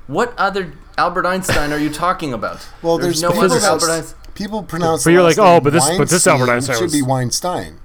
[0.07, 2.67] What other Albert Einstein are you talking about?
[2.81, 4.19] Well, there's, no other Albert Einstein.
[4.35, 5.03] people pronounce.
[5.03, 7.77] But you're like, oh, but this- but this Albert Einstein It should be Weinstein.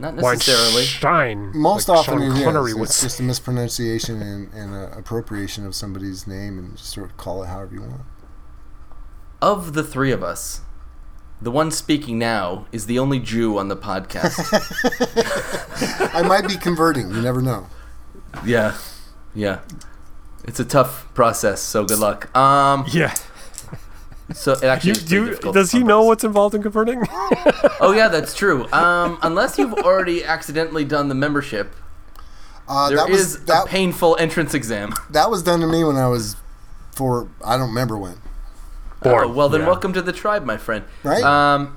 [0.00, 0.74] Not necessarily.
[0.74, 1.52] Weinstein.
[1.54, 2.44] Most like often Sean it is.
[2.44, 6.90] Connery would It's just a mispronunciation and, and a appropriation of somebody's name, and just
[6.92, 8.00] sort of call it however you want.
[9.42, 10.62] Of the three of us,
[11.40, 14.38] the one speaking now is the only Jew on the podcast.
[16.14, 17.10] I might be converting.
[17.14, 17.66] You never know.
[18.44, 18.76] yeah,
[19.34, 19.60] yeah.
[20.44, 22.34] It's a tough process, so good luck.
[22.36, 23.14] Um, Yeah.
[24.32, 27.02] So it actually You, is pretty you, does he know what's involved in converting?
[27.82, 28.70] Oh yeah, that's true.
[28.72, 31.74] Um, unless you've already accidentally done the membership,
[32.68, 34.92] Uh, there that is was a that, painful entrance exam.
[35.10, 36.36] that was done to me when I was
[36.94, 38.16] for I don't remember when.
[39.02, 39.24] Born.
[39.24, 39.66] Oh, well, then Yeah.
[39.68, 40.84] welcome to the tribe, my friend.
[41.02, 41.22] Right?
[41.22, 41.76] Um,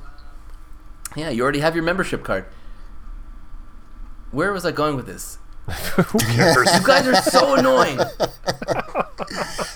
[1.16, 2.46] yeah, you already have your membership card.
[4.32, 5.38] Where was I going with this?
[5.68, 6.74] Who cares?
[6.74, 7.98] You guys are so annoying.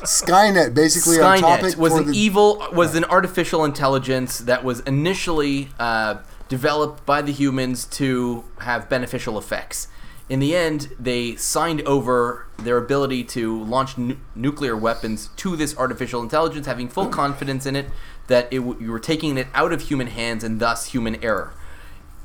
[0.03, 4.63] Skynet, basically our topic Skynet was for an the, evil, was an artificial intelligence that
[4.63, 6.17] was initially uh,
[6.49, 9.87] developed by the humans to have beneficial effects.
[10.29, 15.77] In the end, they signed over their ability to launch nu- nuclear weapons to this
[15.77, 17.85] artificial intelligence, having full confidence in it
[18.27, 21.53] that it w- you were taking it out of human hands and thus human error.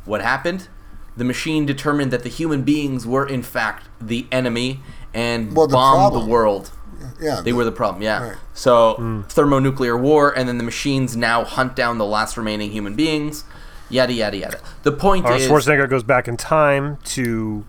[0.05, 0.67] What happened?
[1.17, 4.81] The machine determined that the human beings were in fact the enemy
[5.13, 6.71] and Well, the bombed the world.
[7.21, 7.41] yeah.
[7.43, 8.29] They were the problem, yeah.
[8.31, 8.37] Right.
[8.55, 13.45] So thermonuclear war, and then the machines now hunt down the last remaining human beings.
[13.91, 14.59] Yada yada yada.
[14.85, 17.65] The point Arnold is Schwarzenegger goes back in time to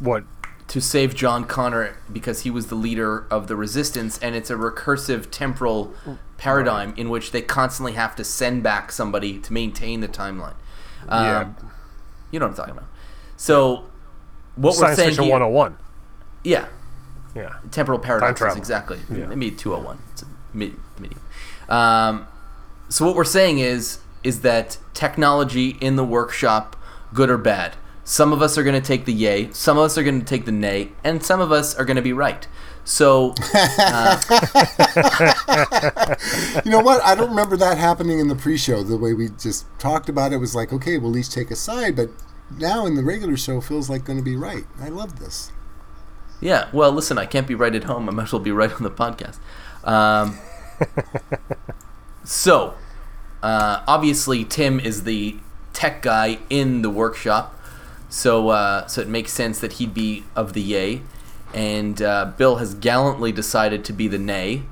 [0.00, 0.24] what?
[0.68, 4.54] to save John Connor because he was the leader of the resistance, and it's a
[4.54, 5.92] recursive temporal
[6.38, 10.54] paradigm in which they constantly have to send back somebody to maintain the timeline.
[11.08, 11.48] Um, Yeah.
[12.32, 12.88] You know what I'm talking about.
[13.36, 13.84] So
[14.56, 15.76] what we're Science saying Fiction here, 101.
[16.42, 16.66] yeah,
[17.34, 17.54] Yeah.
[17.70, 19.26] temporal paradoxes exactly Yeah.
[19.26, 21.16] maybe 201 it's a mid, midi.
[21.68, 22.26] Um,
[22.88, 26.76] so what we're saying is is that technology in the workshop
[27.14, 29.96] good or bad some of us are going to take the yay some of us
[29.98, 32.46] are going to take the nay and some of us are going to be right
[32.84, 33.34] so
[36.64, 37.02] You know what?
[37.02, 38.82] I don't remember that happening in the pre-show.
[38.82, 41.96] The way we just talked about it was like, okay, we'll each take a side,
[41.96, 42.10] but
[42.58, 44.64] now in the regular show feels like going to be right.
[44.80, 45.50] I love this.
[46.40, 48.72] yeah well listen i can't be right at home i might as well be right
[48.72, 49.38] on the podcast
[49.84, 50.36] um,
[52.24, 52.74] so
[53.42, 55.36] uh, obviously tim is the
[55.72, 57.58] tech guy in the workshop
[58.08, 61.02] so uh, so it makes sense that he'd be of the yay
[61.54, 64.62] and uh, bill has gallantly decided to be the nay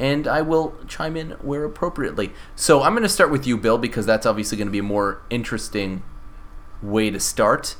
[0.00, 2.32] and I will chime in where appropriately.
[2.56, 4.82] So I'm going to start with you, Bill, because that's obviously going to be a
[4.82, 6.02] more interesting
[6.82, 7.76] way to start.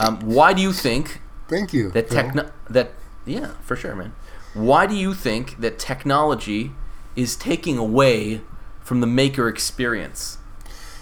[0.00, 1.90] Um, why do you think Thank you.
[1.90, 2.92] that techno- that
[3.26, 4.14] yeah, for sure, man.
[4.54, 6.72] Why do you think that technology
[7.16, 8.42] is taking away
[8.80, 10.38] from the maker experience?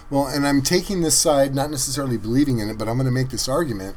[0.08, 3.12] Well, and I'm taking this side, not necessarily believing in it, but I'm going to
[3.12, 3.96] make this argument: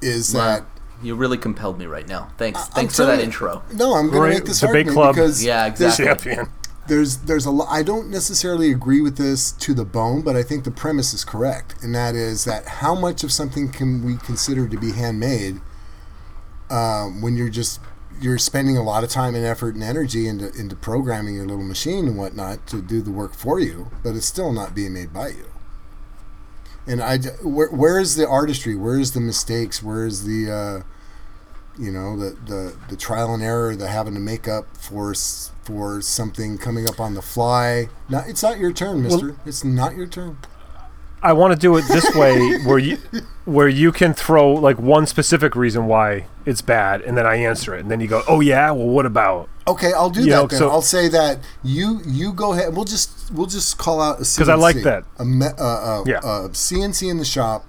[0.00, 0.64] is that
[1.02, 2.28] You really compelled me right now.
[2.38, 2.60] Thanks.
[2.66, 3.62] I'm Thanks for that you- intro.
[3.72, 5.14] no, I'm going Right, to make this debate argument club.
[5.14, 6.34] because Yeah, there's- exactly.
[6.34, 6.52] Champion.
[6.88, 7.68] there's there's a lot.
[7.70, 11.24] I don't necessarily agree with this to the bone, but I think the premise is
[11.24, 15.60] correct, and that is that how much of something can we consider to be handmade
[16.70, 17.80] um, when you're just
[18.20, 21.62] you're spending a lot of time and effort and energy into into programming your little
[21.62, 25.12] machine and whatnot to do the work for you, but it's still not being made
[25.12, 25.46] by you.
[26.88, 28.74] And I, where, where is the artistry?
[28.74, 29.82] Where is the mistakes?
[29.82, 30.82] Where is the, uh,
[31.78, 35.14] you know, the, the, the trial and error, the having to make up for
[35.64, 37.88] for something coming up on the fly?
[38.08, 39.36] Not, it's not your turn, Mister.
[39.44, 40.38] it's not your turn.
[41.22, 42.98] I want to do it this way, where you
[43.44, 47.74] where you can throw like one specific reason why it's bad, and then I answer
[47.74, 50.36] it, and then you go, "Oh yeah, well, what about?" Okay, I'll do You that
[50.36, 50.58] know, then.
[50.58, 52.74] so- I'll say that you you go ahead.
[52.74, 54.48] We'll just we'll just call out a CNC.
[54.48, 55.04] I like that.
[55.18, 56.18] A, me, uh, uh, Yeah.
[56.18, 57.66] uh, CNC in the shop.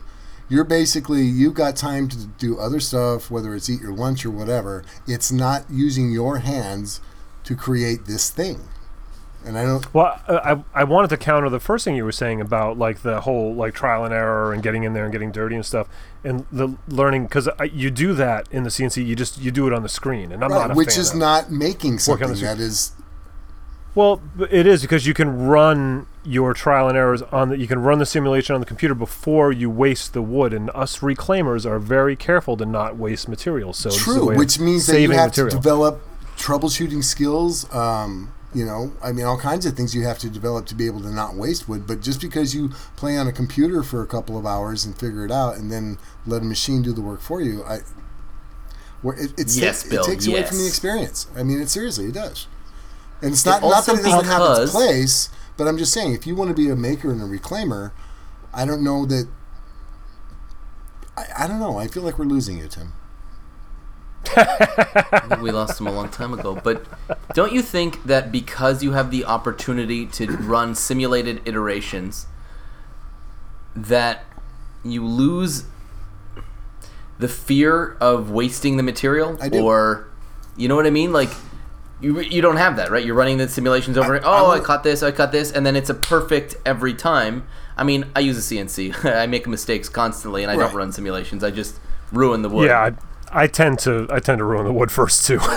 [0.47, 4.31] You're basically you've got time to do other stuff, whether it's eat your lunch or
[4.31, 4.83] whatever.
[5.07, 7.01] It's not using your hands
[7.43, 8.61] to create this thing.
[9.45, 9.93] And I don't.
[9.93, 13.21] Well, I I wanted to counter the first thing you were saying about like the
[13.21, 15.87] whole like trial and error and getting in there and getting dirty and stuff,
[16.23, 19.05] and the learning because you do that in the CNC.
[19.05, 21.15] You just you do it on the screen, and I'm Right, not a which is
[21.15, 22.91] not making something that is
[23.95, 24.21] Well,
[24.51, 27.57] it is because you can run your trial and errors on the.
[27.57, 30.99] You can run the simulation on the computer before you waste the wood, and us
[30.99, 33.71] reclaimers are very careful to not waste material.
[33.71, 35.51] So this is a true, which means that you have material.
[35.51, 36.01] to develop
[36.37, 37.73] troubleshooting skills.
[37.73, 40.87] Um, you know, I mean, all kinds of things you have to develop to be
[40.87, 41.85] able to not waste wood.
[41.85, 45.23] But just because you play on a computer for a couple of hours and figure
[45.23, 47.79] it out, and then let a machine do the work for you, I,
[49.01, 51.27] where it, it's, Yes, it, Bill, takes away from the experience.
[51.35, 52.47] I mean, it seriously, it does.
[53.21, 56.25] And it's not not that it doesn't have its place, but I'm just saying, if
[56.25, 57.91] you want to be a maker and a reclaimer,
[58.53, 59.27] I don't know that.
[61.17, 61.77] I, I don't know.
[61.77, 62.93] I feel like we're losing you, Tim.
[65.41, 66.59] we lost him a long time ago.
[66.63, 66.85] But
[67.33, 72.27] don't you think that because you have the opportunity to run simulated iterations,
[73.75, 74.25] that
[74.83, 75.65] you lose
[77.17, 79.37] the fear of wasting the material?
[79.41, 79.63] I do.
[79.63, 80.07] Or,
[80.57, 81.11] you know what I mean?
[81.13, 81.29] Like,
[82.01, 83.05] you, you don't have that, right?
[83.05, 84.15] You're running the simulations over.
[84.17, 86.93] I- oh, I I, caught this, I caught this, and then it's a perfect every
[86.93, 87.45] time.
[87.75, 89.05] I mean, I use a CNC.
[89.15, 90.67] I make mistakes constantly, and I Right.
[90.67, 91.43] don't run simulations.
[91.43, 91.79] I just
[92.11, 92.67] ruin the wood.
[92.67, 92.93] yeah, I,
[93.31, 95.39] I tend to I tend to ruin the wood first too,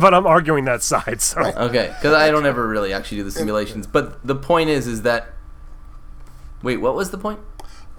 [0.00, 1.20] but I'm arguing that side.
[1.20, 3.86] So Okay, because I don't ever really actually do the simulations.
[3.86, 5.28] But the point is, is that.
[6.62, 7.40] Wait, what was the point?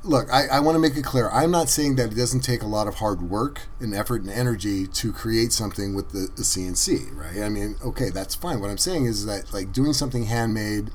[0.04, 1.30] Look, I, I want to make it clear.
[1.30, 4.32] I'm not saying that it doesn't take a lot of hard work and effort and
[4.32, 7.44] energy to create something with the, the CNC, right?
[7.44, 8.60] I mean, okay, that's fine.
[8.60, 10.90] What I'm saying is that like doing something handmade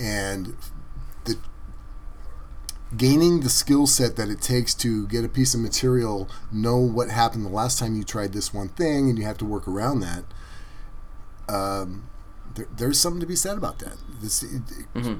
[0.00, 0.54] and the
[2.96, 7.08] gaining the skill set that it takes to get a piece of material, know what
[7.10, 10.00] happened the last time you tried this one thing, and you have to work around
[10.00, 10.24] that.
[11.48, 12.08] Um,
[12.54, 13.96] there, there's something to be said about that.
[14.20, 14.62] This it,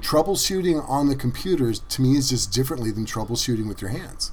[0.01, 4.31] troubleshooting on the computers to me is just differently than troubleshooting with your hands.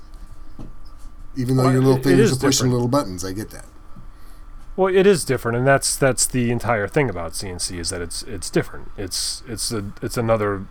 [1.36, 2.72] Even though Well, your little it- it fingers are pushing different.
[2.72, 3.66] little buttons, I get that.
[4.76, 8.22] Well, it is different, and that's that's the entire thing about CNC is that it's
[8.24, 8.90] it's different.
[8.96, 10.66] It's it's a it's another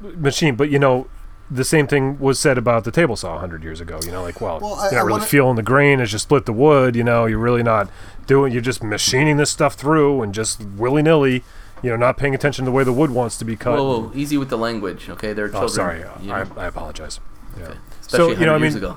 [0.00, 1.08] machine, but you know,
[1.50, 4.00] the same thing was said about the table saw hundred years ago.
[4.04, 6.12] You know, like well, Well, I- you're not I really wanna- feeling the grain as
[6.12, 6.96] you split the wood.
[6.96, 7.88] You know, you're really not
[8.26, 8.52] doing.
[8.52, 11.42] You're just machining this stuff through and just willy nilly.
[11.82, 13.76] You know, not paying attention to the way the wood wants to be cut.
[13.76, 15.32] Whoa, whoa, easy with the language, okay?
[15.32, 15.64] They're oh, children.
[15.64, 17.18] oh, sorry, you I, know, I apologize.
[17.58, 17.72] Yeah.
[18.00, 18.96] especially so, you know, 100 I years mean- ago.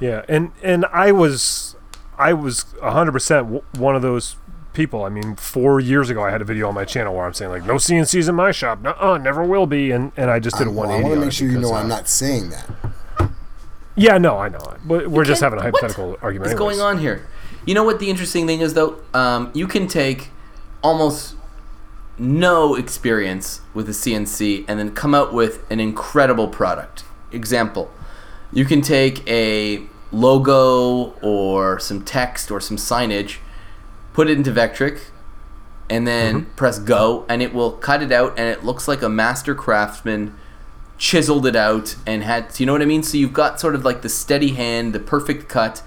[0.00, 1.76] Yeah, and and I was
[2.18, 4.36] I was hundred percent one of those
[4.74, 5.04] people.
[5.04, 7.50] I mean, four years ago, I had a video on my channel where I'm saying
[7.50, 10.58] like, no CNCs in my shop, no, uh, never will be, and and I just
[10.58, 12.50] did a I'm- well, I want to make sure you know uh, I'm not saying
[12.50, 12.68] that.
[13.96, 14.58] Yeah, no, I know.
[14.84, 16.50] But we're just having a what hypothetical argument.
[16.50, 17.26] What's going on here?
[17.64, 19.00] You know what the interesting thing is, though?
[19.14, 20.30] Um, you can take
[20.82, 21.36] almost
[22.18, 27.04] no experience with a CNC and then come out with an incredible product.
[27.32, 27.90] Example,
[28.52, 29.82] you can take a
[30.12, 33.38] logo or some text or some signage,
[34.14, 35.00] put it into Vectric,
[35.90, 36.50] and then Mm-hmm.
[36.54, 40.34] press go, and it will cut it out, and it looks like a master craftsman
[40.96, 43.02] chiseled it out and had you know what I mean?
[43.02, 45.82] So you've got sort of like the steady hand, the perfect cut.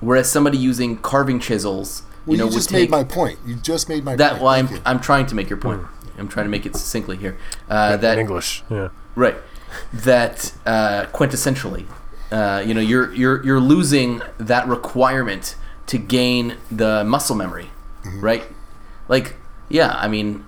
[0.00, 3.38] Whereas somebody using carving chisels Well, you, know, would just take made my point.
[3.46, 4.30] You just made my that.
[4.32, 4.42] point.
[4.42, 4.82] Well, I'm Thank.
[4.84, 5.82] I'm trying to make your point.
[6.18, 7.36] I'm trying to make it succinctly here.
[7.68, 8.64] Uh, in that English.
[8.68, 8.88] Yeah.
[9.14, 9.36] Right.
[9.92, 11.86] That uh, quintessentially,
[12.32, 15.54] uh, you know, you're you're you're losing that requirement
[15.86, 17.70] to gain the muscle memory,
[18.16, 18.44] right?
[19.08, 19.36] Like,
[19.68, 20.44] yeah, I mean,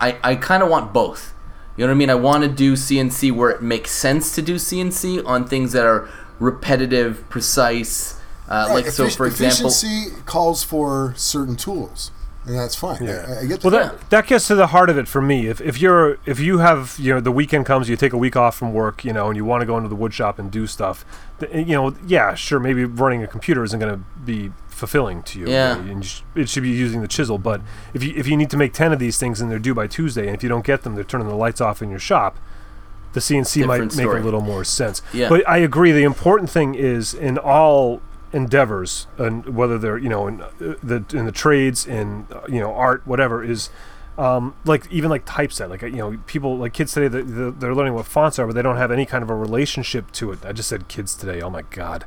[0.00, 1.34] I I kind of want both.
[1.76, 2.10] You know what I mean?
[2.10, 5.86] I want to do CNC where it makes sense to do CNC on things that
[5.86, 6.08] are
[6.40, 8.14] repetitive, precise.
[8.48, 12.10] Uh, Right, like so, for example, efficiency calls for certain tools,
[12.48, 13.08] and that's fine.
[13.08, 13.98] I, I get Well, that.
[14.00, 15.46] that that gets to the heart of it for me.
[15.46, 18.34] If if you're if you have you know the weekend comes, you take a week
[18.36, 20.50] off from work, you know, and you want to go into the wood shop and
[20.50, 21.04] do stuff,
[21.42, 25.40] eh, you know, yeah, sure, maybe running a computer isn't going to be fulfilling to
[25.40, 25.48] you.
[25.48, 25.76] Yeah.
[25.76, 27.38] really, and you sh- it should be using the chisel.
[27.38, 27.60] But
[27.94, 29.86] if you if you need to make ten of these things and they're due by
[29.86, 32.38] Tuesday, and if you don't get them, they're turning the lights off in your shop.
[33.14, 34.20] The CNC might Different make story.
[34.20, 35.00] a little more sense.
[35.14, 35.30] Yeah.
[35.30, 35.92] But I agree.
[35.92, 40.50] The important thing is in all endeavors, and whether they're you know in uh,
[40.82, 43.70] the in the trades, in uh, you know art, whatever, is
[44.18, 45.70] um, like even like typeset.
[45.70, 48.54] Like uh, you know, people like kids today, they're, they're learning what fonts are, but
[48.54, 50.44] they don't have any kind of a relationship to it.
[50.44, 51.40] I just said kids today.
[51.40, 52.04] Oh my god.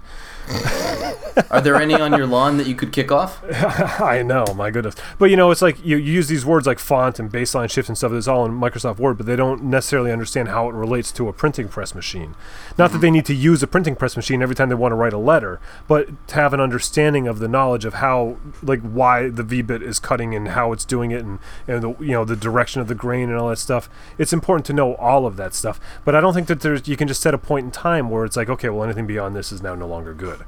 [1.51, 3.43] are there any on your lawn that you could kick off?
[4.01, 4.95] I know, my goodness.
[5.17, 7.89] But you know, it's like you, you use these words like font and baseline shift
[7.89, 8.11] and stuff.
[8.11, 11.33] It's all in Microsoft Word, but they don't necessarily understand how it relates to a
[11.33, 12.35] printing press machine.
[12.77, 13.01] Not that mm-hmm.
[13.01, 15.17] they need to use a printing press machine every time they want to write a
[15.17, 19.61] letter, but to have an understanding of the knowledge of how, like, why the V
[19.61, 22.81] bit is cutting and how it's doing it, and and the you know the direction
[22.81, 23.89] of the grain and all that stuff.
[24.17, 25.79] It's important to know all of that stuff.
[26.03, 28.25] But I don't think that there's you can just set a point in time where
[28.25, 30.40] it's like, okay, well, anything beyond this is now no longer good.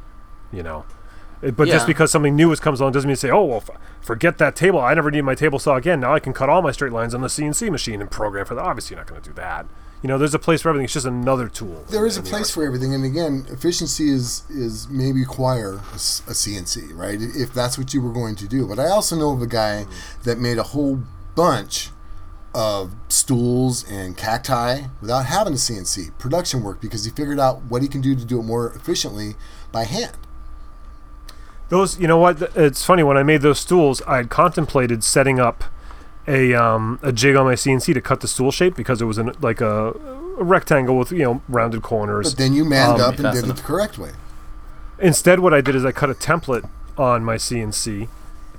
[0.53, 0.85] You know.
[1.41, 3.57] It- But just because something new has comes along doesn't mean to say, oh, well,
[3.57, 3.69] f-
[4.01, 4.79] forget that table.
[4.79, 5.99] I never need my table saw again.
[5.99, 8.55] Now I can cut all my straight lines on the CNC machine and program for
[8.55, 8.63] that.
[8.63, 9.65] Obviously, you're not going to do that.
[10.01, 10.85] You know, there's a place for everything.
[10.85, 11.83] It's just another tool.
[11.89, 12.53] there is a the place art.
[12.55, 17.17] for everything, and again, efficiency is is may require a, s- a CNC, right?
[17.21, 18.67] If that's what you were going to do.
[18.67, 19.85] But I also know of a guy
[20.23, 20.99] that made a whole
[21.35, 21.89] bunch
[22.55, 27.81] of stools and cacti without having a CNC production work because he figured out what
[27.81, 29.35] he can do to do it more efficiently
[29.71, 30.11] by hand.
[31.69, 32.41] Those, you know what?
[32.55, 35.63] It's funny when I made those stools, I had contemplated setting up
[36.27, 39.17] a um, a jig on my CNC to cut the stool shape because it was
[39.17, 39.89] in like a,
[40.39, 42.29] a rectangle with you know rounded corners.
[42.31, 43.57] But then you manned Um, up and fast did it enough.
[43.57, 44.11] the correct way.
[44.99, 48.07] Instead, what I did is I cut a template on my CNC,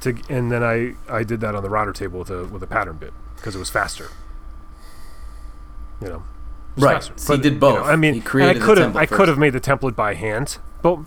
[0.01, 2.67] to, and then I, I did that on the router table with a with a
[2.67, 4.09] pattern bit because it was faster.
[6.03, 6.23] You know,
[6.77, 6.97] Right.
[6.97, 7.15] faster.
[7.17, 7.87] So you But, did know, both.
[7.87, 10.15] I mean, You and created I could have I could have made the template by
[10.15, 10.99] hand, but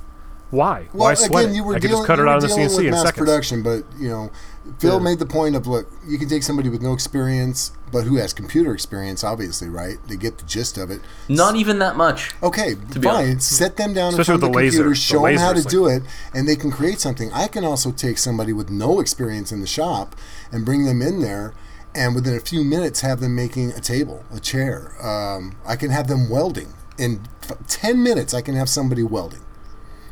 [0.50, 0.88] why?
[0.94, 1.56] Well, why sweat again, it?
[1.58, 3.02] you were I could dealing, just cut it out on the CNC with in mass
[3.04, 3.18] seconds.
[3.18, 4.32] production, but you know,
[4.80, 5.00] Phil Yeah.
[5.00, 8.34] made the point of look, you can take somebody with no experience, but who has
[8.34, 9.98] computer experience, obviously, right?
[10.08, 11.02] They get the gist of it.
[11.30, 12.32] Not even that much.
[12.44, 13.16] Okay, be fine.
[13.32, 13.50] honest.
[13.58, 14.84] Set them down Especially in front of with the the laser.
[14.84, 17.32] computer, The them how to like- do it, and they can create something.
[17.34, 20.16] I can also take somebody with no experience in the shop
[20.52, 21.54] and bring them in there,
[21.96, 24.94] and within a few minutes have them making a table, a chair.
[25.06, 28.34] Um, I can have them welding in f- ten minutes.
[28.34, 29.40] I can have somebody welding.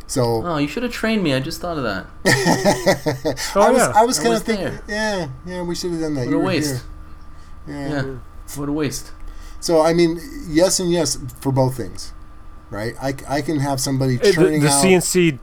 [0.07, 1.33] So Oh, you should have trained me.
[1.33, 2.05] I just thought of that.
[3.55, 3.91] Oh, I was, yeah.
[3.95, 4.81] I was kind of thinking, there.
[4.87, 6.25] yeah, yeah, we should have done that.
[6.25, 6.83] What You a waste.
[7.67, 7.75] here.
[7.75, 7.89] Yeah.
[8.05, 8.15] Yeah.
[8.55, 9.11] What a waste.
[9.59, 12.13] So I mean, yes and yes for both things,
[12.69, 12.93] right?
[13.01, 14.83] I, I can have somebody Uh, the, churning the out.
[14.85, 15.39] CNC,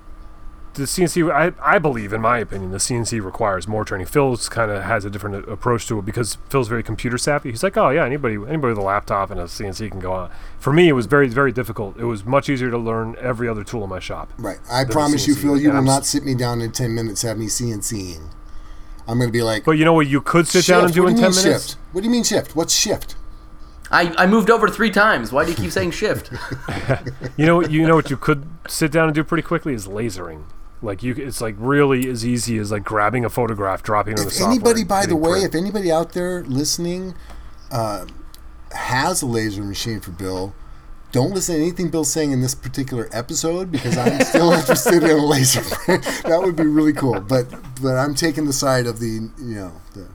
[0.74, 4.06] the CNC, I, I believe, in my opinion, the CNC requires more training.
[4.06, 7.50] Phil's kind of has a different approach to it because Phil's very computer savvy.
[7.50, 10.30] He's like, oh yeah, anybody anybody with a laptop and a CNC can go on.
[10.58, 11.96] For me, it was very very difficult.
[11.98, 14.32] It was much easier to learn every other tool in my shop.
[14.38, 14.58] Right.
[14.70, 17.22] I promise you, Phil, you and will I'm not sit me down in 10 minutes,
[17.22, 18.28] have me CNCing.
[19.08, 20.06] I'm going to be like, But you know what?
[20.06, 20.94] You could sit down and shift.
[20.94, 21.66] do what in do you ten mean minutes.
[21.70, 21.80] shift?
[21.92, 22.54] What do you mean shift?
[22.54, 23.16] What's shift?
[23.90, 25.32] I, I moved over three times.
[25.32, 26.30] Why do you keep saying shift?
[27.36, 30.44] You know, you know what you could sit down and do pretty quickly is lasering.
[30.82, 34.24] Like you, it's like really as easy as like grabbing a photograph, dropping it on
[34.24, 34.52] the If software.
[34.52, 35.44] anybody, by the way, print.
[35.46, 37.14] if anybody out there listening
[37.70, 38.06] uh,
[38.72, 40.54] has a laser machine for Bill,
[41.12, 45.10] don't listen to anything Bill's saying in this particular episode because I'm still interested in
[45.10, 45.60] a laser.
[46.26, 47.20] that would be really cool.
[47.20, 47.46] But
[47.80, 50.08] but I'm taking the side of the you know the,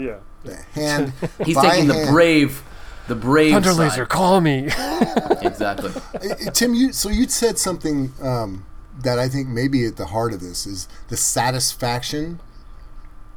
[0.00, 1.12] yeah, the hand.
[1.44, 2.62] He's by taking the brave,
[3.08, 3.78] the brave Thunder side.
[3.78, 4.68] laser, call me.
[5.42, 5.90] Exactly.
[6.54, 8.64] Tim, you so you said something um,
[9.02, 12.40] that I think may be at the heart of this is the satisfaction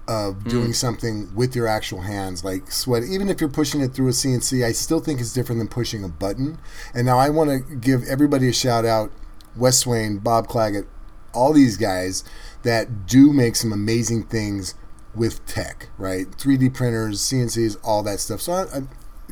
[0.08, 0.50] of mm.
[0.50, 3.04] doing something with your actual hands, like sweat.
[3.04, 6.04] Even if you're pushing it through a CNC, I still think it's different than pushing
[6.04, 6.58] a button.
[6.94, 9.12] And now I want to give everybody a shout out:
[9.56, 10.88] Wes Swain, Bob Clagett,
[11.34, 12.24] all these guys
[12.64, 14.74] that do make some amazing things
[15.16, 16.30] with tech, right?
[16.32, 18.42] 3D printers, CNCs, all that stuff.
[18.42, 18.82] So I, I,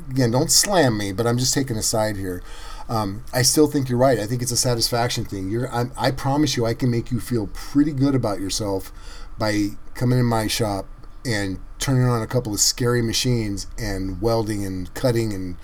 [0.10, 2.44] again, don't slam me, but I'm just taking a side here.
[2.90, 4.18] Um, I still think you're right.
[4.18, 5.50] I think it's a satisfaction thing.
[5.50, 8.92] You're, I'm, I promise you, I can make you feel pretty good about yourself
[9.38, 10.88] by coming in my shop
[11.26, 15.58] and turning on a couple of scary machines and welding and cutting and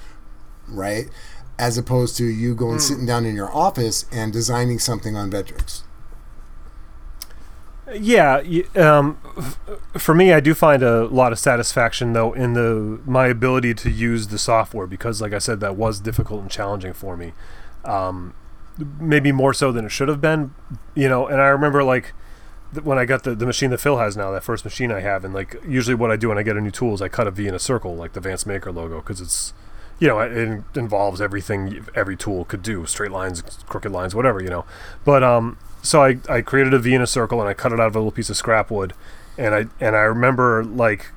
[0.67, 1.09] right
[1.57, 5.81] as opposed to you going sitting down in your office and designing something on Vectric.
[7.93, 8.41] Yeah,
[8.75, 9.17] um,
[9.93, 13.89] for me, I do find a lot of satisfaction though in the my ability to
[13.89, 17.33] use the software because, like I said, that was difficult and challenging for me.
[17.85, 18.33] Um,
[18.99, 20.53] maybe more so than it should have been,
[20.95, 21.27] you know.
[21.27, 22.13] And I remember like
[22.83, 25.23] when I got the, the machine that Phil has now, that first machine I have,
[25.23, 27.27] and like usually what I do when I get a new tool is I cut
[27.27, 29.53] a V in a circle, like the Vance Maker logo, because it's
[29.99, 34.49] you know it, involves everything every tool could do, straight lines, crooked lines, whatever, you
[34.49, 34.65] know.
[35.05, 37.79] But um, so I, I created a V in a circle and I cut it
[37.79, 38.93] out of a little piece of scrap wood,
[39.37, 41.11] and I and I remember like,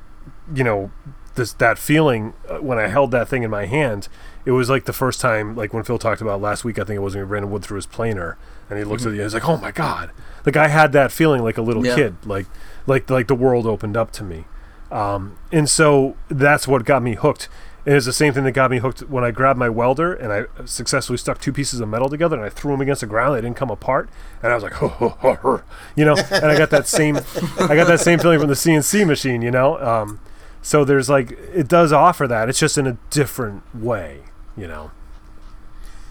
[0.55, 0.91] you know,
[1.37, 4.09] this that feeling uh, when I held that thing in my hand.
[4.45, 6.79] It was like the first time, like when Phil talked about last week.
[6.79, 8.39] I think it was when he ran wood through his planer,
[8.71, 9.21] and he looks at the.
[9.21, 10.13] He's like, "Oh my god!"
[10.45, 11.97] Like I had that feeling like a little Yeah.
[11.97, 12.47] kid, like
[12.87, 14.45] like like the world opened up to me,
[14.93, 17.49] um, and so that's what got me hooked.
[17.87, 20.33] And it's the same thing that got me hooked when I grabbed my welder and
[20.33, 23.37] I successfully stuck two pieces of metal together and I threw them against the ground.
[23.37, 24.11] They didn't come apart,
[24.43, 25.63] and I was like, ho,
[25.97, 26.17] you know.
[26.33, 29.53] And I got that same, I got that same feeling from the CNC machine, you
[29.53, 29.79] know.
[29.79, 30.19] Um,
[30.63, 32.49] so there's like, it does offer that.
[32.49, 34.23] It's just in a different way,
[34.57, 34.91] you know.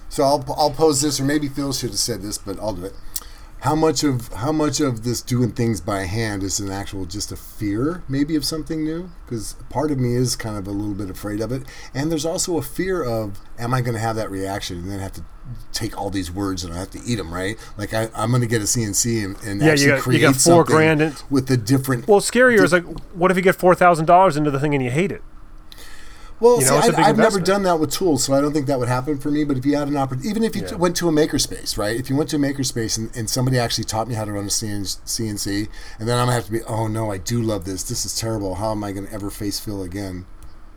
[0.08, 2.86] So I'll, I'll pose this, or maybe Phil should have said this, but I'll do
[2.86, 2.94] it.
[3.66, 7.32] How much of how much of this doing things by hand is an actual just
[7.32, 9.10] a fear, maybe of something new?
[9.26, 12.26] Because part of me is kind of a little bit afraid of it, and there's
[12.28, 15.24] also a fear of, am I going to have that reaction and then have to
[15.74, 17.58] take all these words and I have to eat them, right?
[17.76, 20.02] Like I, I'm going to get a CNC and, and Yeah, you actually got- you
[20.04, 22.08] create got four grand in- with the different.
[22.08, 22.84] Well, scarier is like,
[23.16, 25.24] what if you get four thousand dollars into the thing and you hate it?
[26.40, 28.42] Well, You see, know, it's a I, I've never done that with tools, so I
[28.42, 29.46] don't think that would happen for me.
[29.46, 31.98] But if you had an opportunity, even if you t- went to a makerspace, right?
[31.98, 34.44] If you went to a makerspace and, and somebody actually taught me how to run
[34.46, 35.70] a CNC,
[36.00, 37.84] and then I'm gonna have to be, oh no, I do love this.
[37.84, 38.56] This is terrible.
[38.56, 40.26] How am I gonna ever face Phil again?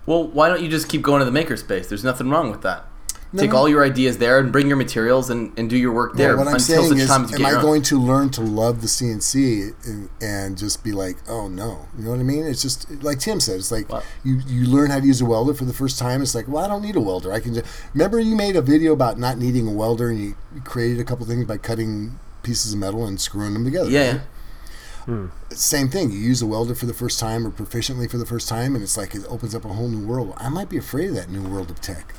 [0.07, 1.89] Well, why don't you just keep going to the makerspace?
[1.89, 2.88] There's nothing wrong with that.
[3.37, 3.59] Take no.
[3.59, 6.49] all your ideas there and bring your materials and, and do your work there what
[6.49, 10.57] I'm saying is, time am I going to learn to love the CNC and, and
[10.57, 12.47] just be like, oh no, you know what I mean?
[12.47, 13.57] It's just like Tim said.
[13.57, 13.87] It's like
[14.25, 16.23] you you learn how to use a welder for the first time.
[16.23, 17.31] It's like, well, I don't need a welder.
[17.31, 20.37] I can just remember you made a video about not needing a welder, and you,
[20.65, 23.91] created a couple things by cutting pieces of metal and screwing them together.
[23.91, 24.21] yeah, right?
[25.07, 25.29] yeah.
[25.51, 26.11] same thing.
[26.11, 28.83] You use a welder for the first time or proficiently for the first time, and
[28.83, 30.33] it's like it opens up a whole new world.
[30.39, 32.15] I might be afraid of that new world of tech.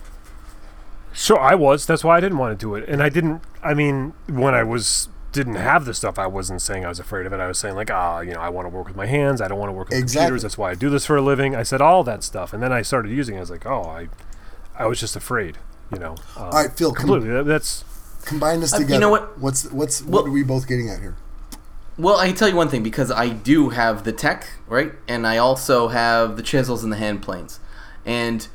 [1.14, 1.86] Sure, I was.
[1.86, 2.88] That's why I didn't want to do it.
[2.88, 3.41] And I didn't.
[3.64, 7.26] I mean, when I was didn't have the stuff, I wasn't saying I was afraid
[7.28, 7.39] of it.
[7.39, 9.41] I was saying like, ah, you know, I want to work with my hands.
[9.41, 10.22] I don't want to work with Exactly.
[10.26, 10.41] computers.
[10.43, 11.55] That's why I do this for a living.
[11.55, 13.36] I said all that stuff, and then I started using.
[13.36, 13.38] it.
[13.38, 14.07] I was like, oh, I,
[14.78, 15.57] I was just afraid.
[15.91, 16.16] You know.
[16.38, 17.30] Uh, All right, Phil, completely.
[17.30, 17.84] That- that's
[18.26, 19.39] combine this Uh, you know what?
[19.39, 21.16] What's what's Well- what are we both getting at here?
[21.97, 24.93] Well, I can tell you one thing because I do have the tech, right?
[25.07, 27.60] And I also have the chisels and the hand planes.
[28.05, 28.47] And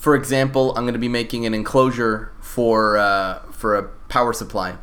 [0.00, 4.76] for example, I'm going to be making an enclosure for uh, for a power supply,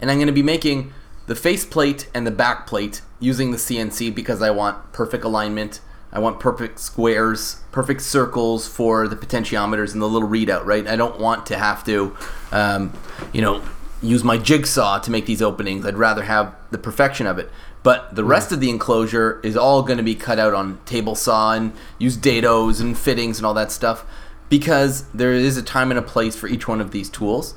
[0.00, 0.92] and I'm going to be making
[1.26, 5.80] the face plate and the back plate using the CNC because I want perfect alignment.
[6.12, 10.86] I want perfect squares, perfect circles for the potentiometers and the little readout, right?
[10.86, 12.16] I don't want to have to,
[12.50, 12.92] um,
[13.32, 13.62] you know,
[14.02, 15.86] use my jigsaw to make these openings.
[15.86, 17.50] I'd rather have the perfection of it.
[17.82, 21.14] But the rest of the enclosure is all going to be cut out on table
[21.14, 24.04] saw and use dados and fittings and all that stuff
[24.50, 27.54] because there is a time and a place for each one of these tools.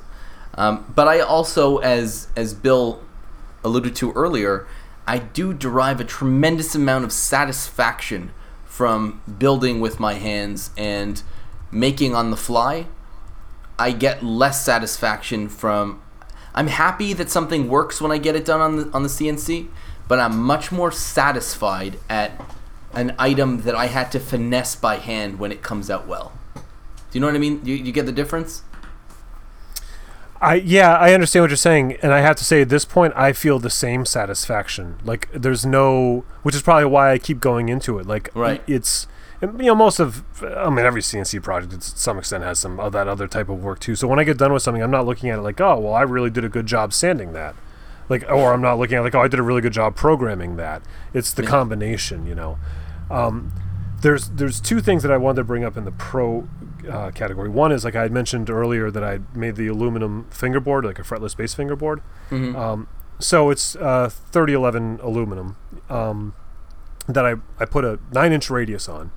[0.54, 3.02] Um, but I also, as as Bill
[3.64, 4.66] alluded to earlier,
[5.06, 8.32] I do derive a tremendous amount of satisfaction
[8.64, 11.22] from building with my hands and
[11.70, 12.86] making on the fly.
[13.78, 16.00] I get less satisfaction from.
[16.56, 19.68] I'm happy that something works when I get it done on the on the CNC,
[20.08, 22.32] but I'm much more satisfied at
[22.92, 26.32] an item that I had to finesse by hand when it comes out well.
[26.54, 26.60] Do
[27.12, 27.60] you know what I mean?
[27.64, 28.62] You, you get the difference?
[30.40, 33.14] I yeah, I understand what you're saying, and I have to say at this point,
[33.16, 34.96] I feel the same satisfaction.
[35.04, 38.06] Like there's no, which is probably why I keep going into it.
[38.06, 38.62] Like Right.
[38.66, 39.06] it's
[39.40, 42.92] you know most of, I mean every CNC project to some extent has some of
[42.92, 43.94] that other type of work too.
[43.94, 45.94] So when I get done with something, I'm not looking at it like oh well
[45.94, 47.54] I really did a good job sanding that,
[48.08, 50.56] like or I'm not looking at like oh I did a really good job programming
[50.56, 50.82] that.
[51.12, 51.48] It's the Yeah.
[51.50, 52.58] combination, you know.
[53.10, 53.52] Um,
[54.02, 56.46] there's there's two things that I wanted to bring up in the pro
[56.90, 57.48] uh, category.
[57.48, 61.02] One is like I had mentioned earlier that I made the aluminum fingerboard, like a
[61.02, 62.02] fretless bass fingerboard.
[62.30, 62.88] Um,
[63.18, 65.56] so it's uh, 3011 aluminum
[65.88, 66.34] um,
[67.06, 69.10] that I, I put a nine inch radius on.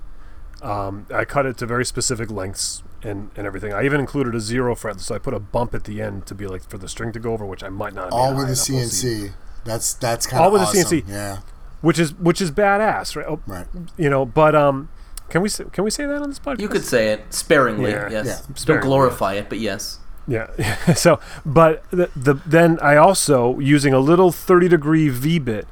[0.62, 3.74] Um, I cut it to very specific lengths and, and everything.
[3.74, 6.36] I even included a zero fret, so I put a bump at the end to
[6.36, 8.06] be like for the string to go over, which I might not.
[8.06, 8.92] have All made with high the enough.
[9.04, 9.14] We'll.
[9.30, 9.32] CNC.
[9.66, 11.02] That's that's kind of All of with the.
[11.02, 11.08] CNC.
[11.10, 11.40] Yeah,
[11.82, 13.26] which is which is badass, right?
[13.28, 13.68] Oh, right.
[13.98, 14.90] You know, but um,
[15.30, 16.62] can we say, can we say that on this podcast?
[16.62, 18.10] You could say it sparingly, Yeah.
[18.10, 18.26] yes.
[18.26, 18.38] Yeah.
[18.48, 20.00] Don't Sparingly, glorify it, but yes.
[20.28, 20.48] Yeah.
[20.96, 25.68] so, but the, the then I also using a little 30 degree V bit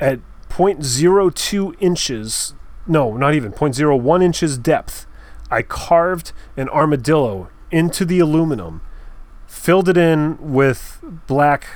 [0.00, 0.18] at
[0.48, 2.54] 0.02 inches,
[2.86, 5.06] no, not even 0.01 inches depth.
[5.50, 8.82] I carved an armadillo into the aluminum,
[9.46, 11.66] filled it in with black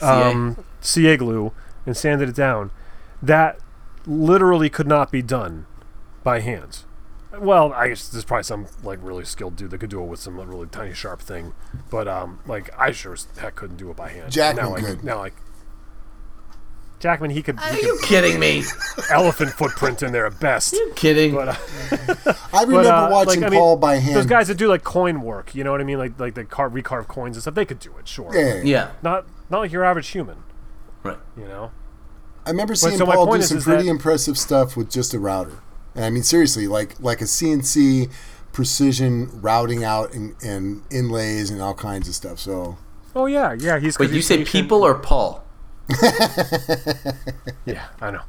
[0.00, 1.52] um, CA glue,
[1.86, 2.70] and sanded it down.
[3.22, 3.58] That
[4.06, 5.66] literally could not be done
[6.22, 6.80] by hand.
[7.38, 10.20] Well, I guess there's probably some like really skilled dude that could do it with
[10.20, 11.52] some really tiny sharp thing,
[11.90, 14.30] but um, like I sure as heck couldn't do it by hand.
[14.30, 15.04] Jackman now I, could.
[15.04, 15.34] Now like
[17.04, 18.62] Jackman, he could, Are he you could kidding me?
[19.10, 20.74] elephant footprint in there at best.
[20.96, 21.34] kidding?
[21.34, 21.54] But, uh,
[22.54, 24.16] I remember but, uh, watching like, I mean, Paul by hand.
[24.16, 25.98] Those guys that do like coin work, you know what I mean?
[25.98, 27.54] Like like they carve recarve coins and stuff.
[27.54, 28.30] They could do it, sure.
[28.34, 28.62] yeah, yeah.
[28.64, 28.90] yeah.
[29.02, 30.42] Not not like your average human,
[31.02, 31.18] Right.
[31.36, 31.70] you know.
[32.46, 35.12] I remember seeing so Paul do is- some is pretty that- impressive stuff with just
[35.12, 35.58] a router.
[35.94, 38.10] And I mean, seriously, like like a CNC
[38.52, 42.38] precision routing out and, and inlays and all kinds of stuff.
[42.38, 42.78] So
[43.14, 43.78] Oh yeah, yeah.
[43.78, 43.98] He's.
[43.98, 45.43] Wait, you say people or Paul?
[47.66, 48.22] Yeah, I know.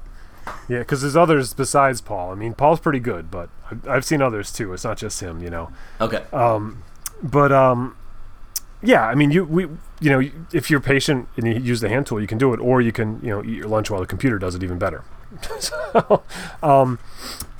[0.70, 2.32] Yeah, because there's others besides Paul.
[2.32, 4.74] I mean, Paul's pretty good, but I've, I've seen others too.
[4.74, 5.70] It's not just him, you know.
[6.00, 6.24] Okay.
[6.32, 6.84] Um,
[7.22, 7.98] but um,
[8.82, 9.06] yeah.
[9.06, 9.64] I mean, you we
[10.00, 10.22] you know
[10.54, 12.92] if you're patient and you use the hand tool, you can do it, or you
[12.92, 15.04] can you know eat your lunch while the computer does it even better.
[15.60, 16.24] so,
[16.64, 17.00] um,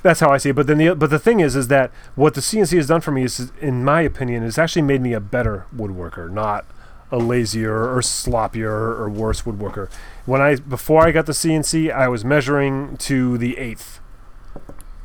[0.02, 0.56] that's how I see it.
[0.56, 3.10] But then the but the thing is, is that what the CNC has done for
[3.10, 6.64] me is, in my opinion, has actually made me a better woodworker, not
[7.10, 9.90] a lazier or sloppier or worse woodworker.
[10.24, 14.00] When I before I got the CNC, I was measuring to the eighth.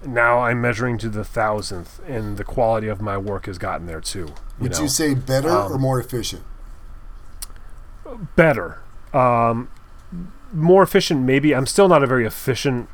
[0.06, 4.02] Now I'm measuring to the thousandth, and the quality of my work has gotten there
[4.02, 4.20] too.
[4.20, 4.82] You would know?
[4.82, 6.42] you say better Um, or more efficient?
[8.36, 8.80] better,
[9.14, 9.70] um,
[10.54, 11.22] more efficient.
[11.22, 12.90] Maybe I'm still not a very efficient.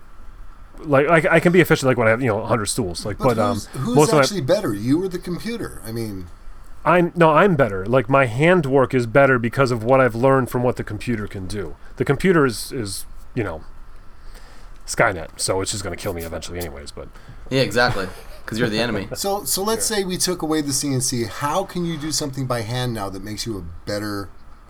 [0.79, 3.05] Like, like I can be efficient, like when I have you know 100 stools.
[3.05, 5.81] Like, But, but, um, who's, who's most actually better, you or the computer?
[5.83, 6.27] I mean, my,
[6.87, 7.85] I'm no, I'm better.
[7.85, 11.45] Like my handwork is better because of what I've learned from what the computer can
[11.45, 11.75] do.
[11.97, 13.63] The computer is is you know
[14.85, 16.91] Skynet, so it's just going to kill me eventually, anyways.
[16.91, 17.09] But
[17.49, 18.07] Yeah, exactly.
[18.43, 19.09] Because you're the enemy.
[19.15, 21.27] so so let's say we took away the CNC.
[21.27, 24.29] How can you do something by hand now that makes you a better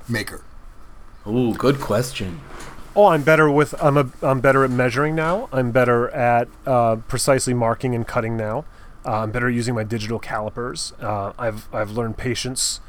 [0.09, 0.43] maker?
[1.27, 2.41] Ooh, good question.
[2.95, 5.49] Oh, I'm better with I'm a I'm better at measuring now.
[5.51, 8.65] I'm better at uh, precisely marking and cutting now.
[9.07, 10.91] Uh, I'm better using my digital calipers.
[11.01, 12.81] Uh, I've I've learned patience.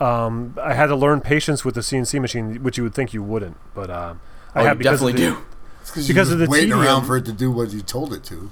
[0.00, 3.22] Um, I had to learn patience with the CNC machine, which you would think you
[3.22, 4.14] wouldn't, but uh,
[4.54, 5.46] I Oh, have you because of definitely the- do.
[5.80, 8.12] It's because Because you're of the waiting around for it to do what you told
[8.12, 8.50] it to.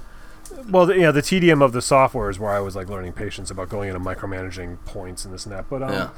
[0.69, 3.51] Well, the, yeah, the tedium of the software is where I was like learning patience
[3.51, 5.69] about going into micromanaging points and this and that.
[5.69, 6.09] But um, Yeah.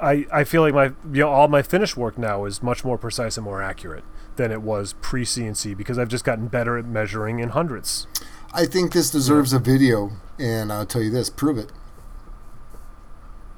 [0.00, 2.96] I, I feel like my you know all my finished work now is much more
[2.96, 4.04] precise and more accurate
[4.36, 8.06] than it was pre CNC because I've just gotten better at measuring in hundredths.
[8.54, 11.70] I think this deserves a video, and I'll tell you this: prove it.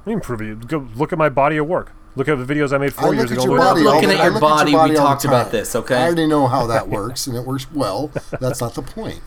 [0.05, 0.67] I mean, prove it.
[0.67, 1.93] Go look at my body of work.
[2.17, 3.45] Look at the videos I made four look years ago.
[3.45, 3.87] your Look- body.
[3.87, 5.97] all looking the- at I your body, we all the talked about this, okay?
[5.97, 8.11] I already know how that works, and it works well.
[8.41, 9.21] That's not the point.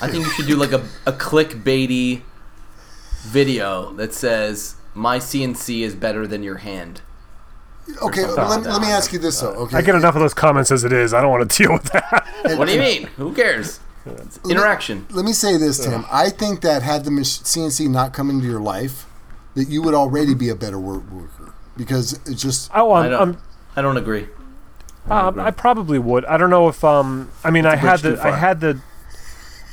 [0.00, 2.22] I think you should do like a, a clickbaity
[3.22, 7.00] video that says, My CNC is better than your hand.
[8.02, 9.50] Okay, something let, like let me ask you this though.
[9.54, 11.12] Okay, I get enough of those comments as it is.
[11.12, 12.26] I don't want to deal with that.
[12.58, 13.06] What do you mean?
[13.18, 13.80] Who cares?
[14.06, 15.06] It's interaction.
[15.10, 16.04] Let me say this, Tim.
[16.10, 19.06] I think that had the CNC not come into your life,
[19.54, 23.10] that you would already be a better work worker because it's just oh, I I'm,
[23.10, 23.42] don't, I'm,
[23.76, 24.28] I don't agree.
[25.08, 26.24] Um, I probably would.
[26.24, 27.30] I don't know if um.
[27.42, 28.80] I mean, I a had bridge the I had the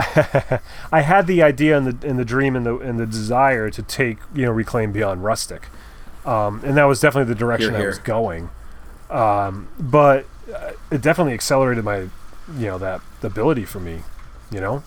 [0.92, 3.84] I had the idea and the and the dream and the and the desire to
[3.84, 5.68] take you know reclaim beyond rustic,
[6.26, 8.50] um, and that was definitely the direction Hear, I was going.
[9.10, 12.10] Um, but uh, it definitely accelerated my
[12.58, 14.02] you know that ability for me,
[14.52, 14.84] you know.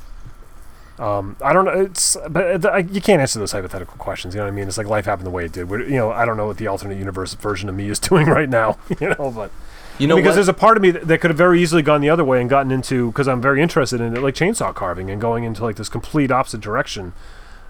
[0.98, 1.72] Um, I don't know.
[1.72, 4.34] It's but uh, I- you can't answer those hypothetical questions.
[4.34, 4.68] You know what I mean?
[4.68, 5.68] It's like life happened the way it did.
[5.68, 8.48] You know, I don't know what the alternate universe version of me is doing right
[8.48, 8.78] now.
[9.00, 9.50] You know, but
[9.98, 10.34] You know because what?
[10.36, 12.40] there's a part of me that, that could have very easily gone the other way
[12.40, 15.64] and gotten into because I'm very interested in it, like chainsaw carving and going into
[15.64, 17.12] like this complete opposite direction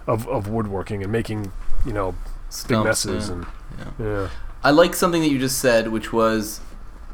[0.06, 1.50] of, of woodworking and making
[1.86, 2.14] you know
[2.68, 3.34] big messes yeah.
[3.34, 3.46] and
[3.98, 4.28] yeah.
[4.62, 6.60] I like something that you just said, which was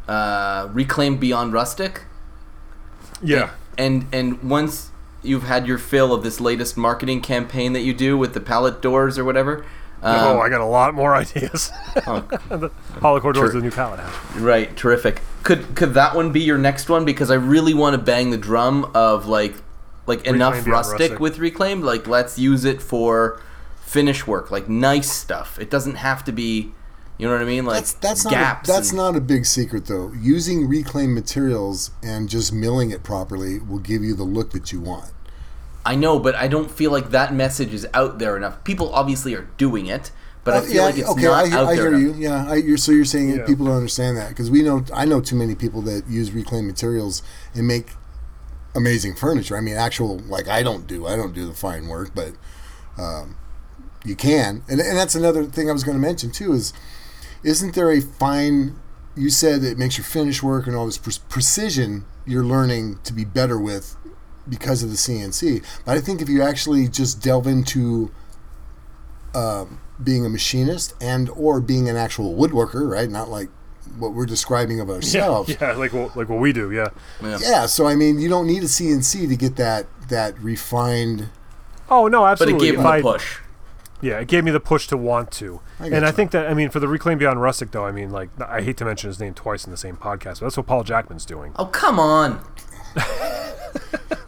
[0.08, 2.02] uh, reclaim beyond rustic.
[3.22, 4.90] yeah And and once
[5.22, 8.80] you've had your fill of this latest marketing campaign that you do with the pallet
[8.80, 9.64] doors or whatever.
[10.02, 11.70] Um, oh, I got a lot more ideas.
[12.06, 12.70] oh, the
[13.34, 13.46] Sure.
[13.48, 14.36] is the new pallet house.
[14.36, 15.20] right, terrific.
[15.42, 17.04] Could could that one be your next one?
[17.04, 19.54] Because I really want to bang the drum of like
[20.06, 21.20] like enough rustic, rustic.
[21.20, 21.84] with reclaimed.
[21.84, 23.42] Like let's use it for
[23.82, 25.58] finish work, like nice stuff.
[25.58, 26.72] It doesn't have to be,
[27.20, 27.66] You know what I mean?
[27.66, 28.68] Like That's that's not gaps.
[28.68, 30.10] a, that's and- not a big secret though.
[30.18, 34.80] Using reclaimed materials and just milling it properly will give you the look that you
[34.80, 35.12] want.
[35.84, 38.64] I know, but I don't feel like that message is out there enough.
[38.64, 40.10] People obviously are doing it,
[40.44, 42.16] but I Uh, feel like it's okay, not I, hear- out I there hear enough.
[42.16, 42.22] you.
[42.22, 43.44] Yeah, I, you're, so you're saying Yeah.
[43.46, 46.66] people don't understand that because we know I know too many people that use reclaimed
[46.68, 47.22] materials
[47.54, 47.88] and make
[48.74, 49.56] amazing furniture.
[49.58, 51.06] I mean, actual like I don't do.
[51.06, 52.32] I don't do the fine work, but
[52.98, 53.36] um,
[54.04, 54.62] you can.
[54.70, 56.72] And and that's another thing I was going to mention too is
[57.42, 58.76] isn't there a fine?
[59.16, 63.12] You said it makes your finish work and all this pre- precision you're learning to
[63.12, 63.96] be better with
[64.48, 65.64] because of the CNC.
[65.84, 68.10] But I think if you actually just delve into
[69.34, 73.08] um, being a machinist and or being an actual woodworker, right?
[73.08, 73.48] Not like
[73.98, 75.48] what we're describing of ourselves.
[75.50, 76.70] yeah, yeah like what, like what we do.
[76.70, 76.88] Yeah.
[77.22, 81.28] Yeah, so I mean, you don't need a CNC to get that that refined.
[81.88, 82.26] Oh no, absolutely.
[82.26, 82.68] But absolutely.
[82.68, 83.38] it gave If them I- a push.
[84.02, 85.60] Yeah, it gave me the push to want to.
[85.78, 88.10] I and I think that I mean for the Reclaim Beyond Rustic though, I mean
[88.10, 90.66] like I hate to mention his name twice in the same podcast, but that's what
[90.66, 91.52] Paul Jackman's doing.
[91.58, 92.40] Oh come on!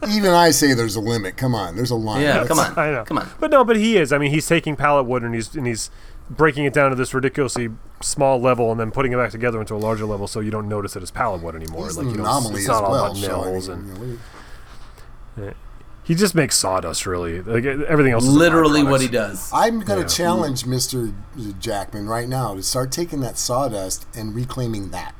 [0.09, 1.37] Even I say there's a limit.
[1.37, 2.21] Come on, there's a line.
[2.21, 3.03] Yeah, That's- come on, I know.
[3.05, 3.29] come on.
[3.39, 4.11] But no, but he is.
[4.11, 5.89] I mean, he's taking pallet wood and he's and he's
[6.29, 7.69] breaking it down to this ridiculously
[8.01, 10.67] small level and then putting it back together into a larger level so you don't
[10.69, 11.85] notice it as pallet wood anymore.
[11.85, 13.05] He's like an you don't, anomaly it's as not all well.
[13.05, 14.19] about so, I nails mean, and
[15.37, 15.53] you know,
[16.03, 17.41] he just makes sawdust really.
[17.41, 18.23] Like everything else.
[18.25, 19.49] is Literally what he does.
[19.53, 20.07] I'm going to Yeah.
[20.07, 21.13] challenge Mr.
[21.59, 25.15] Jackman right now to start taking that sawdust and reclaiming that.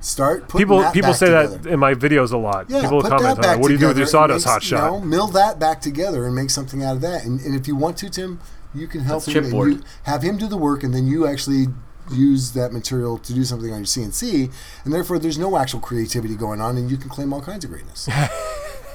[0.00, 1.58] Start putting People that people back say together.
[1.58, 2.66] that in my videos a lot.
[2.70, 3.60] Yeah, people will put comment that on back that.
[3.60, 4.84] What do you do with your sawdust make- hot shot?
[4.92, 7.24] You know, mill that back together and make something out of that.
[7.24, 8.38] And, and if you want to, Tim,
[8.72, 9.44] you can help That's him.
[9.46, 9.72] and chipboard.
[9.72, 11.66] you have him do the work, and then you actually
[12.12, 14.50] use that material to do something on your CNC.
[14.84, 17.70] And therefore, there's no actual creativity going on, and you can claim all kinds of
[17.72, 18.08] greatness.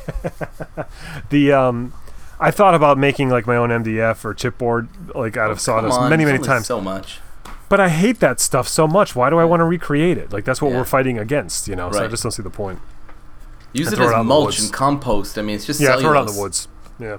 [1.29, 1.93] The um,
[2.39, 5.59] I thought about making like my own MDF or chipboard like out of Oh, Come
[5.59, 6.65] sawdust on, many many times.
[6.67, 7.19] So much.
[7.69, 9.15] But I hate that stuff so much.
[9.15, 10.31] Why do I want to recreate it?
[10.31, 10.77] Like that's what Yeah.
[10.77, 11.91] we're fighting against, you know.
[11.91, 12.79] So I just don't see the point.
[13.71, 15.37] Use And it throw it as out in the mulch and compost.
[15.39, 16.67] I mean, it's just Yeah, throw it out in the woods.
[16.99, 17.17] Yeah.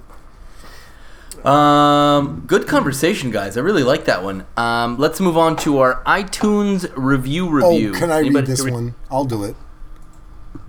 [1.43, 3.57] Um, good conversation, guys.
[3.57, 4.45] I really like that one.
[4.55, 7.91] Um, let's move on to our iTunes review review.
[7.93, 8.95] Oh, can I Anybody- read this can one?
[9.11, 9.55] I'll do it.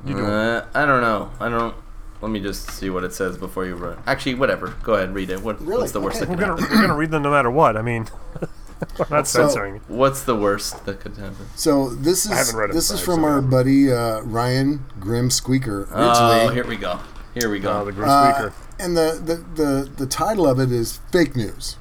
[0.04, 1.30] You Uh, I don't know.
[1.40, 1.74] I don't.
[2.22, 3.98] Let me just see what it says before you run.
[4.06, 4.74] Actually, whatever.
[4.82, 5.42] Go ahead, read it.
[5.42, 5.80] What, Really?
[5.82, 6.26] What's the worst Okay.
[6.26, 6.76] that We're could gonna happen?
[6.76, 7.76] we're gonna read them no matter what.
[7.76, 8.08] I mean,
[8.98, 9.80] we're not So- censoring.
[9.88, 11.46] What's the worst that could happen?
[11.56, 15.30] So this is haven't read it, this is from don't our buddy uh, Ryan Grim
[15.30, 15.88] Squeaker.
[15.92, 16.54] Oh, Ridgely.
[16.54, 17.00] here we go.
[17.34, 17.70] Here we go.
[17.70, 21.76] Uh, the grim Uh, and the, the, the, the title of it is Fake News.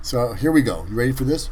[0.00, 0.86] So here we go.
[0.88, 1.50] You ready for this?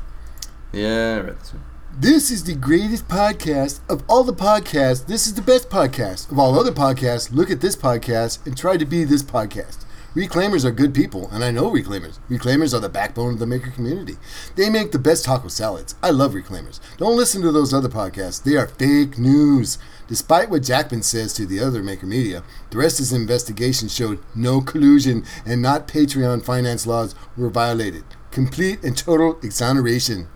[0.73, 1.63] yeah, I read this one.
[1.99, 5.07] This is the greatest podcast of all the podcasts.
[5.07, 7.33] This is the best podcast of all other podcasts.
[7.33, 9.87] Look at this podcast and try to be this podcast.
[10.15, 12.19] Reclaimers are good people, and I know reclaimers.
[12.29, 14.17] Reclaimers are the backbone of the maker community.
[14.57, 15.95] They make the best taco salads.
[16.03, 16.81] I love reclaimers.
[16.99, 18.43] Don't listen to those other podcasts.
[18.43, 19.79] They are fake news.
[20.07, 24.19] Despite what Jackman says to the other maker media, the rest of his investigation showed
[24.35, 28.05] no collusion and not Patreon finance laws were violated.
[28.33, 30.29] Complete and total exoneration.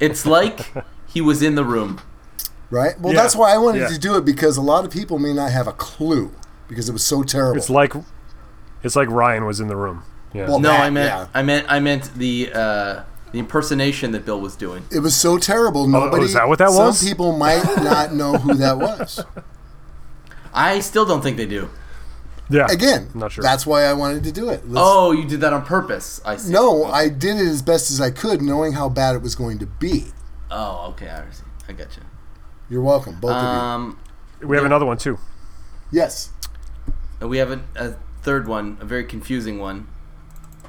[0.00, 0.72] It's like
[1.06, 2.00] he was in the room.
[2.70, 3.00] Right?
[3.00, 3.22] Well, Yeah.
[3.22, 3.88] that's why I wanted Yeah.
[3.88, 6.32] to do it because a lot of people may not have a clue
[6.68, 7.56] because it was so terrible.
[7.56, 7.94] It's like
[8.82, 10.02] it's like Ryan was in the room.
[10.34, 10.46] Yeah.
[10.48, 11.26] Well, No, that, I meant yeah.
[11.34, 13.00] I meant I meant the uh,
[13.32, 14.84] the impersonation that Bill was doing.
[14.90, 15.86] It was so terrible.
[15.88, 16.22] Nobody.
[16.22, 17.02] Oh, is that what that some was?
[17.02, 19.24] people might not know who that was.
[20.54, 21.70] I still don't think they do.
[22.50, 22.66] Yeah.
[22.70, 23.42] Again, I'm not sure.
[23.42, 24.68] that's why I wanted to do it.
[24.68, 26.20] Let's- Oh, you did that on purpose.
[26.24, 26.52] I see.
[26.52, 26.92] no, Okay.
[26.92, 29.66] I did it as best as I could, knowing how bad it was going to
[29.66, 30.06] be.
[30.50, 31.08] Oh, okay.
[31.08, 31.42] I see.
[31.68, 32.02] I got you.
[32.70, 33.48] You're welcome, both of you.
[33.48, 33.98] Um,
[34.42, 35.18] we have another one too.
[35.90, 36.30] Yes.
[37.20, 39.88] we have a, a third one, a very confusing one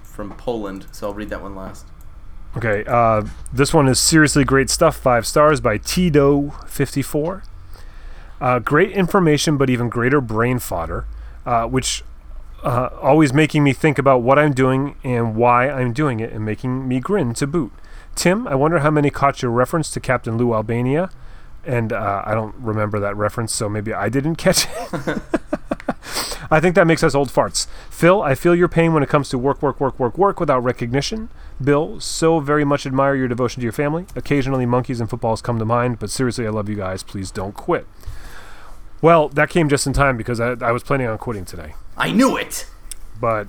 [0.04, 0.88] from Poland.
[0.92, 1.86] So I'll read that one last.
[2.58, 3.24] Okay, uh,
[3.54, 4.98] this one is seriously great stuff.
[4.98, 7.44] Five stars by Tito54.
[8.42, 11.06] Uh, great information, but even greater brain fodder,
[11.46, 12.04] uh, which
[12.64, 16.46] uh, always making me think about what I'm doing and why I'm doing it, and
[16.46, 17.72] making me grin to boot.
[18.16, 21.10] Tim, I wonder how many caught your reference to Captain Lou Albania,
[21.66, 25.22] and uh, I don't remember that reference, so maybe I didn't catch it.
[26.52, 27.68] I think that makes us old farts.
[27.92, 30.64] Phil, I feel your pain when it comes to work, work, work, work, work without
[30.64, 31.30] recognition.
[31.64, 34.06] Bill, so very much admire your devotion to your family.
[34.16, 37.04] Occasionally, monkeys and footballs come to mind, but seriously, I love you guys.
[37.04, 37.86] Please don't quit.
[39.02, 42.12] Well, that came just in time because I, I was planning on quitting today, I
[42.12, 42.68] knew it.
[43.20, 43.48] but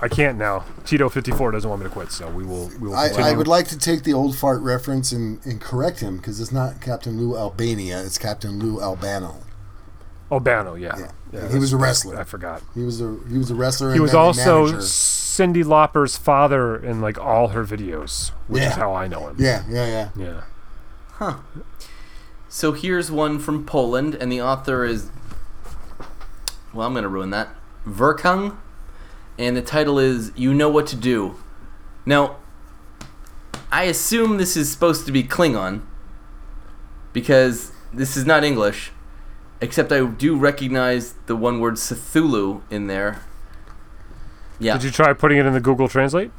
[0.00, 0.64] I can't now.
[0.84, 3.30] Tito54 doesn't want me to quit, so we will we will I, continue.
[3.30, 6.52] I would like to take the old fart reference and, and correct him because it's
[6.52, 9.36] not Captain Lou Albania, it's Captain Lou Albano.
[10.30, 10.96] Albano, yeah.
[10.98, 11.10] Yeah.
[11.32, 12.16] Yeah, he was a wrestler.
[12.18, 12.62] I forgot.
[12.74, 13.88] He was a he was a wrestler.
[13.90, 14.78] He and was then a also manager.
[14.78, 18.76] Cyndi Lauper's father in like all her videos, which is Yeah.
[18.76, 19.36] how I know him.
[19.38, 20.42] Yeah, yeah, yeah.
[21.20, 21.36] Yeah.
[22.54, 25.10] So here's one from Poland, and the author is.
[26.72, 27.48] Well, I'm going to ruin that.
[27.84, 28.56] Verkung,
[29.36, 31.34] and the title is You Know What to Do.
[32.06, 32.36] Now,
[33.72, 35.82] I assume this is supposed to be Klingon,
[37.12, 38.92] because this is not English,
[39.60, 43.20] except I do recognize the one word Cthulhu in there.
[44.60, 46.30] Yeah, Did you try putting it in the Google Translate?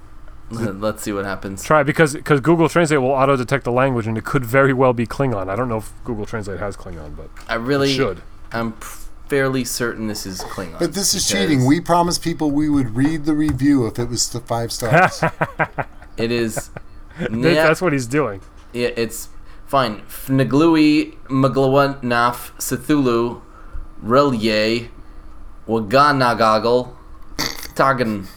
[0.52, 1.64] Let's see what happens.
[1.64, 4.93] Try because because Google Translate will auto detect the language and it could very well
[4.93, 5.50] be Klingon.
[5.50, 8.22] I don't know if Google Translate has Klingon, but I really it should.
[8.52, 8.74] I'm
[9.28, 10.78] fairly certain this is Klingon.
[10.80, 11.66] But this is cheating.
[11.66, 15.24] We promised people we would read the review if it was the five stars.
[16.18, 16.70] It is.
[17.20, 18.39] That- That's what he's doing.
[18.72, 19.28] yeah, it's
[19.66, 20.02] fine.
[20.04, 23.41] Fnaglui Maglawanaf Cthulhu
[24.02, 24.88] Relye
[25.68, 26.96] Waganagagal
[27.76, 28.28] Tagan.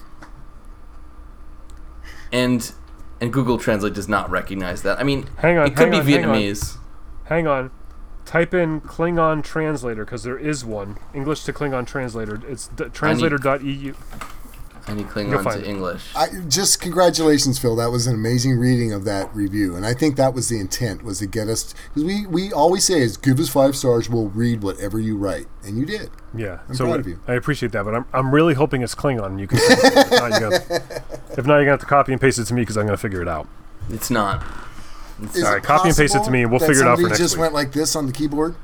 [2.33, 2.73] And
[3.21, 4.99] and Google Translate does not recognize that.
[5.01, 6.37] I mean, Hang on, it could be on, hang on.
[6.37, 6.77] Vietnamese.
[7.25, 7.71] Hang on.
[8.25, 10.99] Type in Klingon translator because there is one.
[11.15, 12.41] English to Klingon translator.
[12.47, 13.95] It's d- translator.eu.
[14.89, 15.67] I need You'll Klingon to it.
[15.67, 16.03] English.
[16.17, 17.77] I, just congratulations, Phil.
[17.77, 21.05] That was an amazing reading of that review, and I think that was the intent
[21.05, 24.29] was to get us because we we always say is give us five stars, we'll
[24.29, 26.11] read whatever you write, and you did.
[26.35, 26.61] Yeah.
[26.69, 27.21] I'm so proud of you.
[27.29, 29.39] I appreciate that, but I'm, I'm really hoping it's Klingon.
[29.39, 29.59] You can.
[29.59, 30.01] send it to me.
[30.01, 31.03] if, not, you gotta,
[31.39, 32.97] if not, you're gonna have to copy and paste it to me because I'm gonna
[32.97, 33.47] figure it out.
[33.91, 34.43] It's not.
[35.35, 37.03] Is All it copy and paste it to me, and we'll figure it out for
[37.03, 37.41] somebody next just week.
[37.43, 38.55] went like this on the keyboard,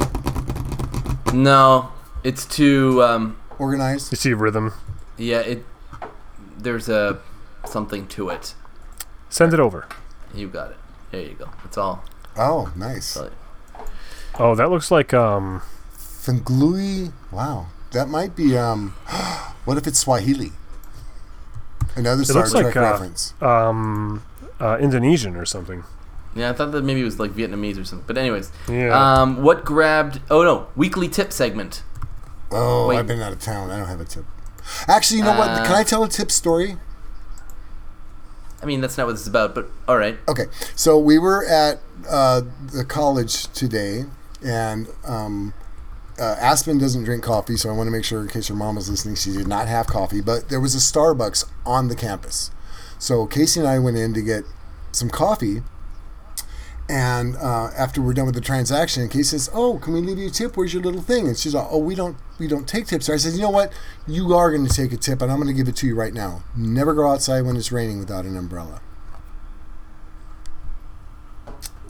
[1.33, 1.91] No,
[2.22, 3.03] it's too.
[3.03, 4.12] Um, organized.
[4.12, 4.72] You see rhythm.
[5.16, 5.64] yeah, it.
[6.65, 7.21] There's a
[7.67, 8.55] something to it.
[9.29, 9.87] Send it over.
[10.35, 10.77] You got it.
[11.11, 11.51] There you go.
[11.62, 12.03] That's all.
[12.37, 13.17] Oh, nice.
[13.17, 13.31] Right.
[14.39, 15.62] Oh, that looks like um.
[15.97, 17.12] Fanglui.
[17.31, 18.57] Wow, that might be.
[18.57, 18.91] Um,
[19.65, 20.53] what if it's Swahili?
[21.97, 24.25] Another Star looks Trek like, uh, um,
[24.59, 25.85] uh, Indonesian or something.
[26.35, 28.07] Yeah, I thought that maybe it was like Vietnamese or something.
[28.07, 28.91] But anyways, Yeah.
[29.21, 30.21] um, what grabbed?
[30.31, 31.83] Oh no, weekly tip segment.
[32.51, 32.99] Oh, wait.
[32.99, 33.71] I've been out of town.
[33.71, 34.25] I don't have a tip.
[34.89, 35.49] Actually, you know what?
[35.49, 36.77] Uh, Can I tell a tip story?
[38.62, 40.17] I mean, that's not what this is about, but all right.
[40.27, 42.43] Okay, so we were at uh,
[42.73, 44.07] the college today,
[44.43, 45.53] and um,
[46.19, 48.77] uh, Aspen doesn't drink coffee, so I want to make sure, in case your mom
[48.77, 50.23] was listening, she did not have coffee.
[50.23, 52.51] But there was a Starbucks on the campus,
[52.99, 54.45] so Casey and I went in to get
[54.93, 55.62] some coffee.
[56.89, 60.26] And uh, after we're done with the transaction, Casey says, "Oh, can we leave you
[60.26, 60.57] a tip?
[60.57, 63.14] Where's your little thing?" And she's like, "Oh, we don't, we don't take tips." So
[63.14, 63.72] I said, "You know what?
[64.07, 65.95] You are going to take a tip, and I'm going to give it to you
[65.95, 66.45] right now.
[66.55, 68.82] Never go outside when it's raining without an umbrella."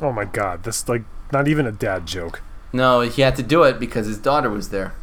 [0.00, 2.42] Oh my god, this like not even a dad joke.
[2.72, 4.94] No, he had to do it because his daughter was there.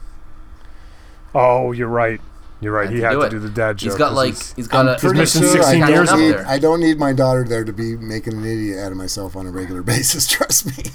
[1.34, 2.22] Oh, you're right.
[2.62, 2.86] You're right.
[2.86, 3.30] Had he to had do to it.
[3.32, 3.92] do the dad joke.
[3.92, 4.98] He's got 'cause like he's- he's got a.
[5.00, 6.48] pretty missing sure 16 years need, there.
[6.48, 9.48] I don't need my daughter there to be making an idiot out of myself on
[9.48, 10.28] a regular basis.
[10.28, 10.92] Trust me.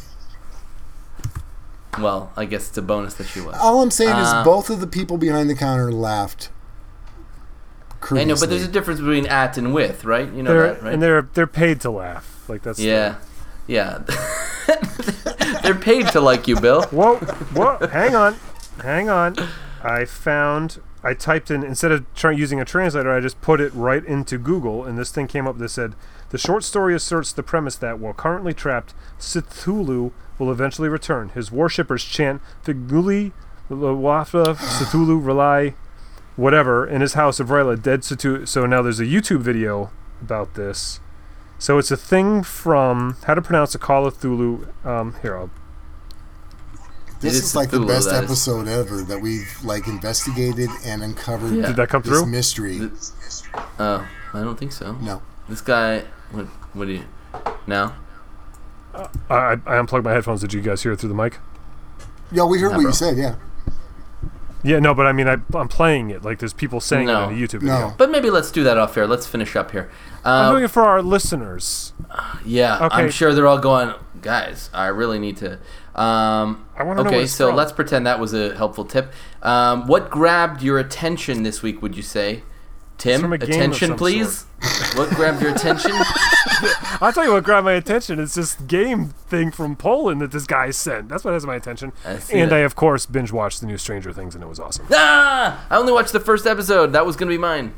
[1.98, 3.56] Well, I guess it's a bonus that she was.
[3.58, 6.50] All I'm saying Uh, is both of the people behind the counter laughed.
[8.10, 10.30] I know, but there's a difference between at and with, right?
[10.32, 10.92] You know they're that, right?
[10.94, 12.44] and they're they're paid to laugh.
[12.48, 13.14] Like that's the- yeah,
[13.66, 13.98] yeah.
[15.62, 16.82] They're paid to like you, Bill.
[16.84, 18.36] Whoa, whoa, hang on,
[18.82, 19.34] hang on.
[19.82, 20.78] I found.
[21.06, 24.38] I typed in instead of trying using a translator, I just put it right into
[24.38, 25.94] Google, and this thing came up that said,
[26.30, 31.28] "The short story asserts the premise that while currently trapped, Cthulhu will eventually return.
[31.28, 33.32] His worshippers chant Figuli,
[33.70, 35.74] Wafla, Cthulhu, Relai,
[36.34, 39.90] whatever, in his house of Rela, dead Cthulhu." So now there's a YouTube video
[40.20, 40.98] about this.
[41.58, 44.66] So it's a thing from how to pronounce a call of Cthulhu.
[44.84, 45.50] Um, here, I'll
[47.20, 51.66] This is, is like the best episode ever that we've like investigated and uncovered Yeah.
[51.68, 52.26] Did that come this through?
[52.26, 52.90] mystery.
[53.78, 54.92] Oh, I don't think so.
[54.96, 55.22] No.
[55.48, 56.46] This guy, what?
[56.74, 57.04] What do you?
[57.66, 57.92] No.
[58.94, 60.40] I, uh, I I unplugged my headphones.
[60.40, 61.38] Did you guys hear it through the mic?
[62.32, 62.90] Yeah, we heard Nah, what bro.
[62.90, 63.16] you said.
[63.16, 63.36] Yeah.
[64.62, 66.22] Yeah, no, but I mean, I, I'm playing it.
[66.24, 67.28] Like, there's people saying No.
[67.28, 67.88] it in a YouTube video.
[67.88, 67.94] No.
[67.96, 69.06] But maybe let's do that off air.
[69.06, 69.88] Let's finish up here.
[70.24, 71.92] I'm Uh, doing it for our listeners.
[72.44, 73.92] yeah, I'm sure they're all going,
[74.22, 74.70] guys.
[74.74, 75.52] I really need to.
[75.94, 77.56] Um, I wanna know what okay, it's so from.
[77.56, 79.12] let's pretend that was a helpful tip.
[79.42, 81.80] Um, what grabbed your attention this week?
[81.80, 82.42] Would you say,
[82.98, 83.20] Tim?
[83.20, 84.44] from a game of attention, please.
[84.94, 85.92] what grabbed your attention?
[87.00, 88.18] I'll tell you what grabbed my attention.
[88.18, 91.08] It's this game thing from Poland that this guy sent.
[91.08, 91.92] That's what has my attention.
[92.04, 92.56] I and that.
[92.56, 94.86] I, of course, binge watched the new Stranger Things, and it was awesome.
[94.92, 95.66] ah!
[95.70, 96.92] I only watched the first episode.
[96.92, 97.74] That was gonna be mine.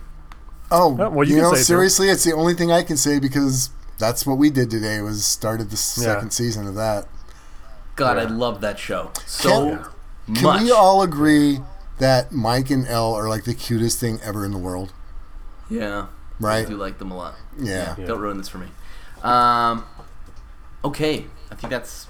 [0.71, 2.83] Oh, Oh, well, you you, can know, say it, seriously, it's the only thing I
[2.83, 5.01] can say because that's what we did today.
[5.01, 6.15] Was started the Yeah.
[6.15, 7.07] second season of that.
[7.97, 9.11] God, I love that show.
[9.27, 9.85] So
[10.27, 11.59] Can, Can we all agree
[11.99, 14.93] that Mike and El are like the cutest thing ever in the world?
[15.71, 16.07] Yeah.
[16.41, 16.65] Right.
[16.65, 17.35] I do like them a lot.
[17.59, 17.97] Yeah.
[18.07, 18.69] Don't ruin this for me.
[19.23, 19.85] Um,
[20.85, 22.07] okay, I think that's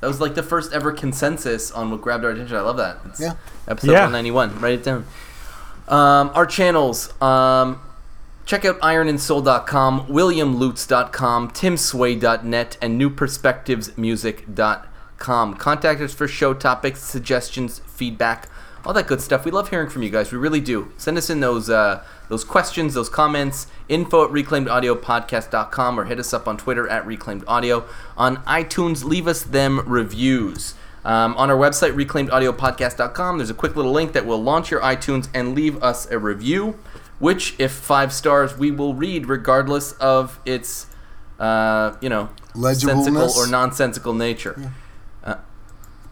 [0.00, 2.54] that was like the first ever consensus on what grabbed our attention.
[2.56, 2.98] I love that.
[3.06, 3.32] It's Yeah.
[3.66, 4.00] Episode Yeah.
[4.02, 4.60] 191.
[4.60, 5.06] Write it down.
[5.88, 7.10] Um, our channels.
[7.22, 7.80] Um,
[8.44, 15.54] check out ironandsoul.com, williamlutz.com, timsway.net, and newperspectivesmusic.com.
[15.54, 18.48] Contact us for show topics, suggestions, feedback,
[18.86, 19.44] all that good stuff.
[19.44, 20.30] We love hearing from you guys.
[20.30, 20.92] We really do.
[20.96, 26.32] Send us in those uh, those questions, those comments, info at reclaimedaudiopodcast.com or hit us
[26.32, 27.84] up on Twitter at reclaimedaudio.
[28.16, 30.74] On iTunes, leave us them reviews.
[31.04, 35.28] Um, on our website, reclaimedaudiopodcast.com, there's a quick little link that will launch your iTunes
[35.34, 36.78] and leave us a review,
[37.18, 40.86] which, if five stars, we will read regardless of its,
[41.38, 44.54] uh, you know, sensical or nonsensical nature.
[44.58, 44.68] Uh,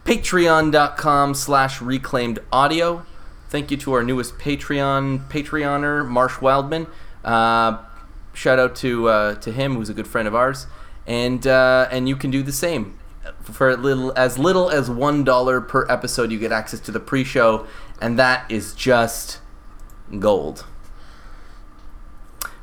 [0.05, 3.05] Patreon.com slash reclaimed audio.
[3.49, 6.87] Thank you to our newest Patreon Patreoner, Marsh Wildman.
[7.23, 7.79] Uh,
[8.33, 10.67] shout out to uh, to him, who's a good friend of ours,
[11.07, 12.99] and uh, and you can do the same
[13.41, 16.31] for little as little as one dollar per episode.
[16.31, 17.65] You get access to the pre-show,
[17.99, 19.39] and that is just
[20.19, 20.65] gold.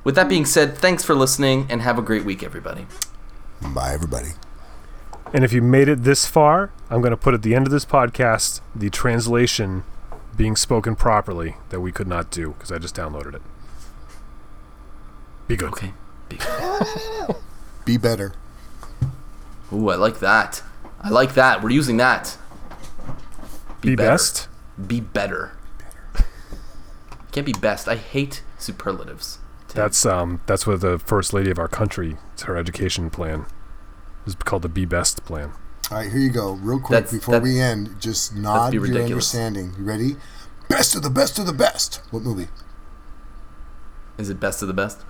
[0.04, 2.86] With that being said, thanks for listening, and have a great week, everybody.
[3.60, 4.30] Bye, everybody.
[5.32, 7.72] And if you made it this far, I'm going to put at the end of
[7.72, 9.84] this podcast the translation
[10.36, 13.42] being spoken properly that we could not do because I just downloaded it.
[15.48, 15.70] Be good.
[15.70, 15.92] Okay.
[17.84, 18.34] Be better.
[19.72, 20.62] Ooh, I like that.
[21.00, 21.62] I like that.
[21.62, 22.36] We're using that.
[23.80, 24.10] Be, better.
[24.10, 24.48] best.
[24.86, 25.52] Be better.
[27.32, 27.88] Can't be best.
[27.88, 29.38] I hate superlatives.
[29.74, 33.46] That's um that's what the first lady of our country, it's her education plan.
[34.26, 35.52] Is called the Be Best plan.
[35.90, 36.52] All right, here you go.
[36.52, 39.10] Real quick That's- before that- we end, just nod your ridiculous.
[39.34, 39.74] understanding.
[39.78, 40.16] You ready?
[40.68, 42.00] Best of the best of the best.
[42.10, 42.48] What movie?
[44.18, 45.00] Is it best of the best?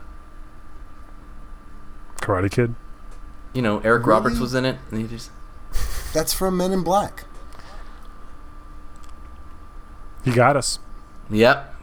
[2.21, 2.75] Karate Kid.
[3.53, 5.31] You know, Eric Roberts was in it, and he just
[6.13, 7.25] That's from Men in Black.
[10.25, 10.79] He got us.
[11.31, 11.75] Yep.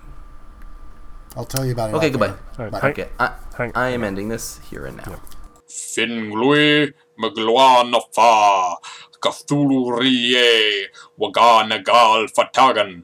[1.36, 1.96] I'll tell you about it.
[1.96, 2.28] Okay, goodbye.
[2.28, 2.40] air.
[2.58, 2.80] All right, Bye.
[2.80, 5.20] hang- Okay, I, hang- I am ending this here and now.
[5.68, 8.80] Finglui Magluanafa
[9.20, 10.88] Cthulhu Rie
[11.20, 13.04] Waganagal Fatagan